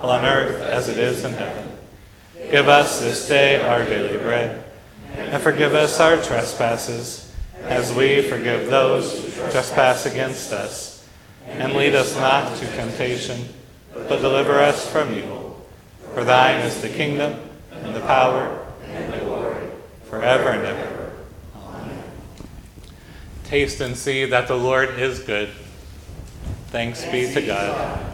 on 0.01 0.25
earth 0.25 0.61
as 0.63 0.89
it 0.89 0.97
is 0.97 1.23
in 1.23 1.31
heaven. 1.31 1.71
Give 2.51 2.67
us 2.67 2.99
this 2.99 3.25
day 3.29 3.61
our 3.61 3.85
daily 3.85 4.17
bread, 4.17 4.60
and 5.15 5.41
forgive 5.41 5.73
us 5.73 5.99
our 5.99 6.17
trespasses, 6.17 7.33
as 7.63 7.93
we 7.93 8.21
forgive 8.21 8.69
those 8.69 9.23
who 9.23 9.51
trespass 9.51 10.05
against 10.05 10.51
us. 10.51 11.07
And 11.47 11.73
lead 11.73 11.95
us 11.95 12.15
not 12.15 12.55
to 12.57 12.67
temptation, 12.67 13.45
but 13.93 14.21
deliver 14.21 14.59
us 14.59 14.89
from 14.89 15.13
evil. 15.13 15.65
For 16.13 16.23
thine 16.23 16.65
is 16.65 16.81
the 16.81 16.89
kingdom, 16.89 17.39
and 17.71 17.95
the 17.95 18.01
power, 18.01 18.65
and 18.85 19.13
the 19.13 19.19
glory, 19.19 19.67
forever 20.03 20.49
and 20.49 20.65
ever. 20.65 21.11
Amen. 21.55 22.03
Taste 23.45 23.81
and 23.81 23.97
see 23.97 24.25
that 24.25 24.47
the 24.47 24.55
Lord 24.55 24.99
is 24.99 25.19
good. 25.19 25.49
Thanks 26.67 27.03
be 27.05 27.31
to 27.33 27.41
God. 27.41 28.07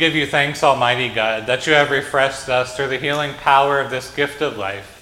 Give 0.00 0.16
you 0.16 0.26
thanks, 0.26 0.64
Almighty 0.64 1.10
God, 1.10 1.46
that 1.46 1.66
you 1.66 1.74
have 1.74 1.90
refreshed 1.90 2.48
us 2.48 2.74
through 2.74 2.88
the 2.88 2.96
healing 2.96 3.34
power 3.34 3.78
of 3.78 3.90
this 3.90 4.12
gift 4.14 4.40
of 4.40 4.56
life. 4.56 4.96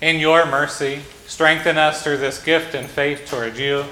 In 0.00 0.18
your 0.18 0.46
mercy, 0.46 1.02
strengthen 1.26 1.76
us 1.76 2.02
through 2.02 2.16
this 2.16 2.42
gift 2.42 2.74
in 2.74 2.88
faith 2.88 3.26
toward 3.26 3.58
you 3.58 3.84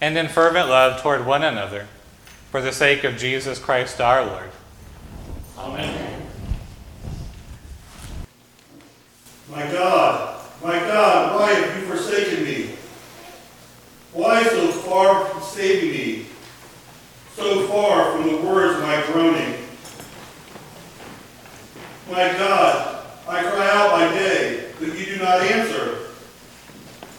and 0.00 0.18
in 0.18 0.26
fervent 0.26 0.68
love 0.68 1.00
toward 1.00 1.24
one 1.24 1.44
another, 1.44 1.86
for 2.50 2.60
the 2.60 2.72
sake 2.72 3.04
of 3.04 3.16
Jesus 3.16 3.60
Christ 3.60 4.00
our 4.00 4.26
Lord. 4.26 4.50
Amen. 5.56 6.22
My 9.48 9.62
God, 9.70 10.44
my 10.60 10.76
God, 10.80 11.40
why 11.40 11.52
have 11.52 11.80
you 11.80 11.86
forsaken 11.86 12.42
me? 12.42 12.70
Why 14.12 14.42
so 14.42 14.72
far 14.72 15.26
from 15.26 15.40
saving 15.40 15.90
me? 15.90 16.26
So 17.36 17.68
far 17.68 18.10
from 18.10 18.28
the 18.28 18.36
words 18.38 18.74
of 18.74 18.82
my 18.82 19.00
groaning? 19.06 19.60
My 22.10 22.32
God, 22.34 23.06
I 23.26 23.42
cry 23.42 23.70
out 23.70 23.90
by 23.92 24.08
day, 24.14 24.70
but 24.78 24.88
you 24.98 25.06
do 25.06 25.16
not 25.16 25.40
answer. 25.40 25.98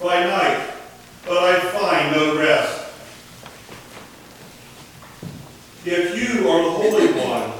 By 0.02 0.24
night, 0.24 0.72
but 1.26 1.38
I 1.38 1.60
find 1.60 2.16
no 2.16 2.38
rest. 2.38 2.82
Yet 5.84 6.16
you 6.16 6.48
are 6.50 6.64
the 6.64 6.72
Holy 6.72 7.08
One, 7.14 7.52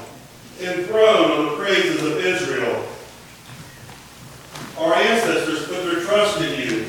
enthroned 0.60 1.32
on 1.32 1.44
the 1.46 1.56
praises 1.56 2.02
of 2.04 2.18
Israel. 2.18 2.86
Our 4.78 4.94
ancestors 4.94 5.66
put 5.66 5.84
their 5.84 6.04
trust 6.04 6.40
in 6.42 6.60
you. 6.60 6.86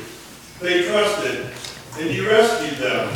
They 0.60 0.86
trusted, 0.86 1.50
and 1.98 2.10
you 2.14 2.28
rescued 2.28 2.78
them. 2.78 3.12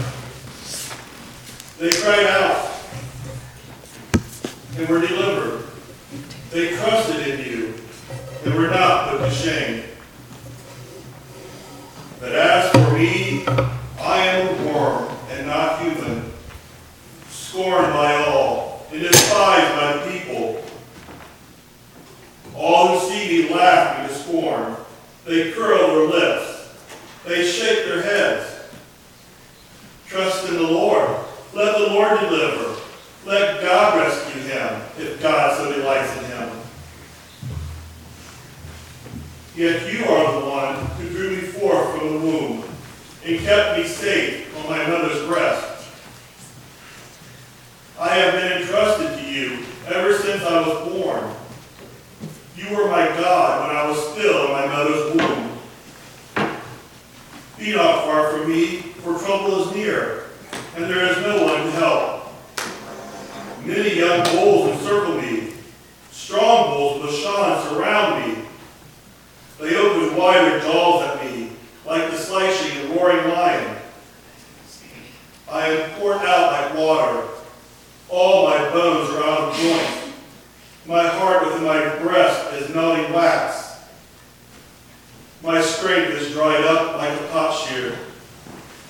They 1.78 1.90
cried 1.90 2.26
out 2.26 2.72
and 4.76 4.88
were 4.88 5.06
delivered. 5.06 5.64
They 6.50 6.76
trusted 6.76 7.26
in 7.28 7.50
you 7.50 7.74
and 8.44 8.54
were 8.54 8.68
not 8.68 9.10
put 9.10 9.20
to 9.20 9.30
shame. 9.30 9.84
But 12.20 12.32
as 12.32 12.70
for 12.70 12.92
me, 12.96 13.44
I 14.00 14.26
am 14.26 14.48
a 14.48 14.72
worm 14.72 15.08
and 15.30 15.46
not 15.46 15.82
human, 15.82 16.30
scorned 17.30 17.92
by 17.94 18.14
all 18.26 18.86
and 18.92 19.00
despised 19.00 19.76
by 19.76 19.92
the 20.04 20.18
people. 20.18 20.62
All 22.54 22.98
who 22.98 23.08
see 23.08 23.44
me 23.44 23.54
laugh 23.54 24.02
me 24.02 24.08
to 24.08 24.22
scorn. 24.22 24.76
They 25.24 25.52
curl 25.52 25.88
their 25.88 26.06
lips. 26.06 26.74
They 27.24 27.44
shake 27.50 27.86
their 27.86 28.02
heads. 28.02 28.68
Trust 30.06 30.48
in 30.48 30.56
the 30.56 30.62
Lord. 30.62 31.08
Let 31.54 31.78
the 31.78 31.86
Lord 31.86 32.20
deliver. 32.20 32.80
Let 33.24 33.62
God 33.62 33.98
rescue 33.98 34.42
him, 34.42 34.82
if 34.98 35.22
God 35.22 35.56
so 35.56 35.72
delights 35.72 36.16
in 36.18 36.24
him. 36.24 36.50
Yet 39.54 39.92
you 39.92 40.04
are 40.06 40.40
the 40.40 40.46
one 40.48 40.74
who 40.96 41.08
drew 41.10 41.36
me 41.36 41.42
forth 41.42 41.96
from 41.96 42.08
the 42.08 42.18
womb 42.18 42.64
and 43.24 43.38
kept 43.40 43.78
me 43.78 43.86
safe 43.86 44.56
on 44.56 44.70
my 44.70 44.86
mother's 44.88 45.24
breast. 45.28 45.86
I 48.00 48.08
have 48.08 48.32
been 48.32 48.62
entrusted 48.62 49.18
to 49.18 49.24
you 49.30 49.58
ever 49.86 50.16
since 50.16 50.42
I 50.42 50.66
was 50.66 50.88
born. 50.88 51.36
You 52.56 52.76
were 52.76 52.88
my 52.88 53.06
God 53.06 53.68
when 53.68 53.76
I 53.76 53.88
was 53.88 53.98
still 54.12 54.46
in 54.46 54.52
my 54.52 54.66
mother's 54.66 55.14
womb. 55.14 55.58
Be 57.58 57.74
not 57.74 58.04
far 58.04 58.32
from 58.32 58.50
me, 58.50 58.91
for 59.02 59.18
trouble 59.18 59.64
is 59.64 59.74
near, 59.74 60.26
and 60.76 60.84
there 60.84 61.06
is 61.06 61.16
no 61.18 61.44
one 61.44 61.64
to 61.64 61.70
help. 61.72 62.32
Many 63.64 63.98
young 63.98 64.22
bulls 64.26 64.70
encircle 64.70 65.20
me. 65.20 65.54
Strong 66.12 66.70
bulls 66.70 67.02
with 67.02 67.10
Bashan 67.10 67.68
surround 67.68 68.24
me. 68.24 68.44
They 69.58 69.76
open 69.76 70.16
wide 70.16 70.44
their 70.44 70.60
jaws 70.60 71.02
at 71.02 71.24
me, 71.24 71.50
like 71.84 72.12
the 72.12 72.16
slashing 72.16 72.84
of 72.84 72.90
a 72.90 72.94
roaring 72.94 73.28
lion. 73.28 73.76
I 75.50 75.66
am 75.66 75.90
poured 75.98 76.18
out 76.18 76.52
like 76.52 76.78
water. 76.78 77.26
All 78.08 78.50
my 78.50 78.70
bones 78.70 79.10
are 79.10 79.24
out 79.24 79.38
of 79.48 79.56
joint. 79.56 80.14
My 80.86 81.06
heart 81.06 81.44
within 81.44 81.64
my 81.64 81.98
breast 81.98 82.52
is 82.54 82.72
melting 82.72 83.12
wax. 83.12 83.80
My 85.42 85.60
strength 85.60 86.12
is 86.12 86.32
dried 86.32 86.64
up 86.64 86.98
like 86.98 87.20
a 87.20 87.24
potsherd. 87.28 87.98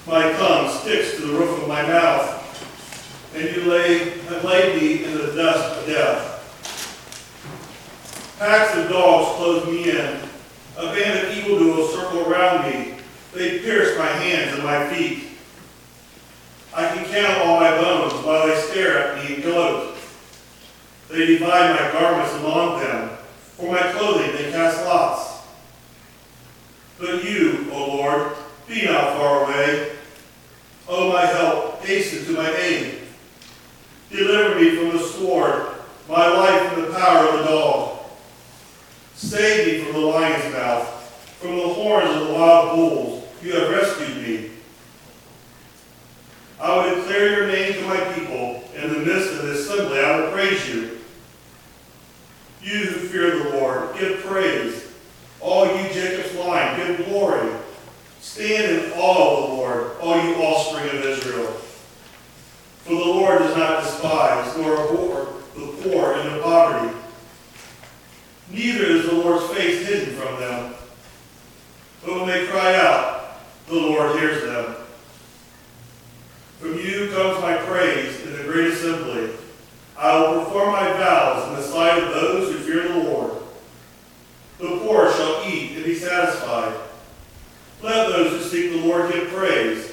My 0.07 0.33
tongue 0.33 0.69
sticks 0.81 1.15
to 1.17 1.27
the 1.27 1.33
roof 1.35 1.63
of 1.63 1.69
my 1.69 1.83
mouth. 1.83 2.41
And 3.35 3.45
you 3.55 3.71
lay, 3.71 4.19
have 4.21 4.45
laid 4.45 4.81
me 4.81 5.05
in 5.05 5.17
the 5.17 5.33
dust 5.33 5.81
of 5.81 5.87
death. 5.87 6.29
Packs 8.39 8.77
of 8.77 8.89
dogs 8.89 9.37
close 9.37 9.67
me 9.67 9.91
in. 9.91 10.19
A 10.77 10.87
band 10.87 11.27
of 11.27 11.37
evildoers 11.37 11.95
circle 11.95 12.29
around 12.29 12.71
me. 12.71 12.97
They 13.33 13.61
pierce 13.61 13.97
my 13.97 14.09
hands 14.09 14.55
and 14.55 14.65
my 14.65 14.89
feet. 14.93 15.29
I 16.75 16.89
can 16.89 17.05
count 17.05 17.47
all 17.47 17.61
my 17.61 17.71
bones 17.71 18.25
while 18.25 18.47
they 18.47 18.61
stare 18.61 18.99
at 18.99 19.25
me 19.25 19.35
and 19.35 19.43
gloat. 19.45 19.97
They 21.09 21.27
divide 21.27 21.79
my 21.79 21.93
garments 21.93 22.35
among 22.35 22.81
them. 22.81 23.11
For 23.57 23.71
my 23.71 23.93
clothing 23.93 24.33
they 24.33 24.51
cast 24.51 24.85
lots. 24.85 25.47
But 26.99 27.23
you, 27.23 27.69
O 27.71 27.97
Lord, 27.97 28.33
be 28.69 28.85
not 28.85 29.17
far 29.17 29.45
away. 29.45 29.93
O 30.89 31.13
my 31.13 31.25
help, 31.25 31.85
hasten 31.85 32.25
to 32.27 32.33
my 32.33 32.51
aid. 32.57 32.99
Deliver 34.11 34.61
me 34.61 34.77
from 34.77 34.97
the 34.97 35.05
sword, 35.05 35.77
my 36.09 36.29
life 36.29 36.73
from 36.73 36.83
the 36.83 36.91
power 36.99 37.29
of 37.29 37.39
the 37.39 37.45
dog. 37.45 37.99
Save 39.15 39.67
me 39.67 39.85
from 39.85 40.01
the 40.01 40.07
lion's 40.07 40.53
mouth, 40.53 40.87
from 41.41 41.57
the 41.57 41.69
horns 41.69 42.11
of 42.11 42.29
the 42.29 42.35
wild 42.35 42.77
bulls. 42.77 43.25
You 43.43 43.53
have 43.55 43.71
rescued 43.71 44.17
me. 44.19 44.51
I 46.61 46.77
will 46.77 46.95
declare 46.97 47.33
your 47.33 47.47
name 47.49 47.73
to 47.75 47.87
my 47.87 48.01
people. 48.15 48.63
In 48.77 48.93
the 48.93 48.99
midst 49.01 49.33
of 49.33 49.43
the 49.43 49.53
assembly, 49.53 49.99
I 49.99 50.21
will 50.21 50.31
praise 50.33 50.69
you. 50.69 50.99
You 52.63 52.79
who 52.85 53.09
fear 53.09 53.39
the 53.39 53.51
Lord, 53.59 53.99
give 53.99 54.21
praise. 54.21 54.87
All 55.41 55.67
you 55.67 55.93
Jacob's 55.93 56.35
line, 56.37 56.77
give 56.77 57.07
glory. 57.07 57.51
Stand 58.23 58.85
in 58.85 58.93
awe 58.93 59.43
of 59.43 59.51
the 59.51 59.55
Lord, 59.57 59.97
all 60.01 60.17
you 60.17 60.37
offspring 60.37 60.89
of 60.89 61.05
Israel. 61.05 61.51
For 62.85 62.91
the 62.91 63.01
Lord 63.01 63.41
does 63.41 63.57
not 63.57 63.83
despise 63.83 64.57
nor 64.57 64.75
abhor 64.75 65.27
the 65.57 65.67
poor 65.83 66.15
and 66.15 66.37
the 66.37 66.41
poverty. 66.41 66.97
Neither 68.49 68.85
is 68.85 69.07
the 69.07 69.15
Lord's 69.15 69.53
face 69.53 69.87
hidden 69.87 70.15
from 70.15 70.39
them. 70.39 70.75
But 72.05 72.15
when 72.15 72.29
they 72.29 72.47
cry 72.47 72.77
out, 72.77 73.41
the 73.67 73.75
Lord 73.75 74.17
hears 74.17 74.45
them. 74.45 74.77
From 76.61 76.79
you 76.79 77.11
comes 77.13 77.41
my 77.41 77.57
praise 77.57 78.21
in 78.21 78.37
the 78.37 78.45
great 78.45 78.73
assembly. 78.73 79.31
I 79.99 80.21
will 80.21 80.45
perform 80.45 80.71
my 80.71 80.93
vows 80.93 81.49
in 81.49 81.57
the 81.57 81.63
sight 81.63 82.01
of 82.01 82.15
those 82.15 82.53
who 82.53 82.59
fear 82.61 82.89
the 82.89 83.11
Lord. 83.11 83.33
The 84.59 84.79
poor 84.79 85.13
shall 85.13 85.45
eat 85.45 85.73
and 85.77 85.85
be 85.85 85.97
satisfied. 85.97 86.73
Let 87.83 88.11
those 88.11 88.31
who 88.31 88.49
seek 88.49 88.71
the 88.71 88.87
Lord 88.87 89.13
give 89.13 89.29
praise. 89.29 89.93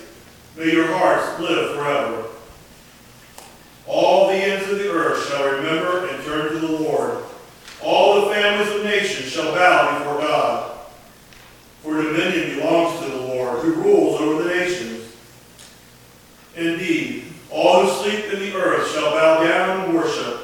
May 0.56 0.72
your 0.72 0.96
hearts 0.96 1.40
live 1.40 1.76
forever. 1.76 2.26
All 3.88 4.28
the 4.28 4.36
ends 4.36 4.70
of 4.70 4.78
the 4.78 4.92
earth 4.92 5.28
shall 5.28 5.52
remember 5.52 6.08
and 6.08 6.24
turn 6.24 6.52
to 6.52 6.60
the 6.60 6.80
Lord. 6.84 7.24
All 7.82 8.22
the 8.22 8.36
families 8.36 8.76
of 8.76 8.84
nations 8.84 9.32
shall 9.32 9.56
bow 9.56 9.98
before 9.98 10.20
God. 10.20 10.80
For 11.82 11.96
dominion 12.04 12.60
belongs 12.60 13.00
to 13.00 13.10
the 13.10 13.18
Lord, 13.18 13.64
who 13.64 13.74
rules 13.74 14.22
over 14.22 14.44
the 14.44 14.50
nations. 14.50 15.12
Indeed, 16.56 17.26
all 17.50 17.86
who 17.86 18.04
sleep 18.04 18.26
in 18.34 18.40
the 18.40 18.56
earth 18.56 18.92
shall 18.92 19.12
bow 19.12 19.44
down 19.44 19.86
and 19.86 19.96
worship. 19.96 20.42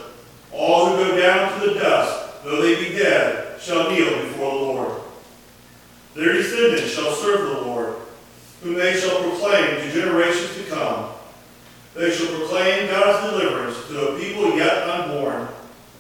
All 0.52 0.88
who 0.88 0.96
go 0.98 1.18
down 1.20 1.60
to 1.60 1.68
the 1.68 1.74
dust, 1.76 2.44
though 2.44 2.62
they 2.62 2.90
be 2.90 2.96
dead, 2.96 3.62
shall 3.62 3.92
kneel 3.92 4.24
before 4.24 4.52
the 4.52 4.60
Lord. 4.60 5.02
Their 6.16 6.38
descendants 6.70 6.94
shall 6.94 7.14
serve 7.14 7.42
the 7.42 7.62
Lord, 7.62 7.96
whom 8.64 8.76
they 8.76 9.00
shall 9.00 9.22
proclaim 9.22 9.82
to 9.82 9.92
generations 9.92 10.56
to 10.58 10.64
come. 10.64 11.12
They 11.94 12.12
shall 12.12 12.36
proclaim 12.36 12.88
God's 12.88 13.32
deliverance 13.32 13.88
to 13.88 14.10
a 14.10 14.20
people 14.20 14.58
yet 14.58 14.90
unborn, 14.90 15.48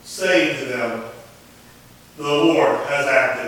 saying 0.03 0.59
to 0.59 0.65
them, 0.65 1.03
The 2.17 2.23
Lord 2.23 2.85
has 2.87 3.05
acted. 3.07 3.44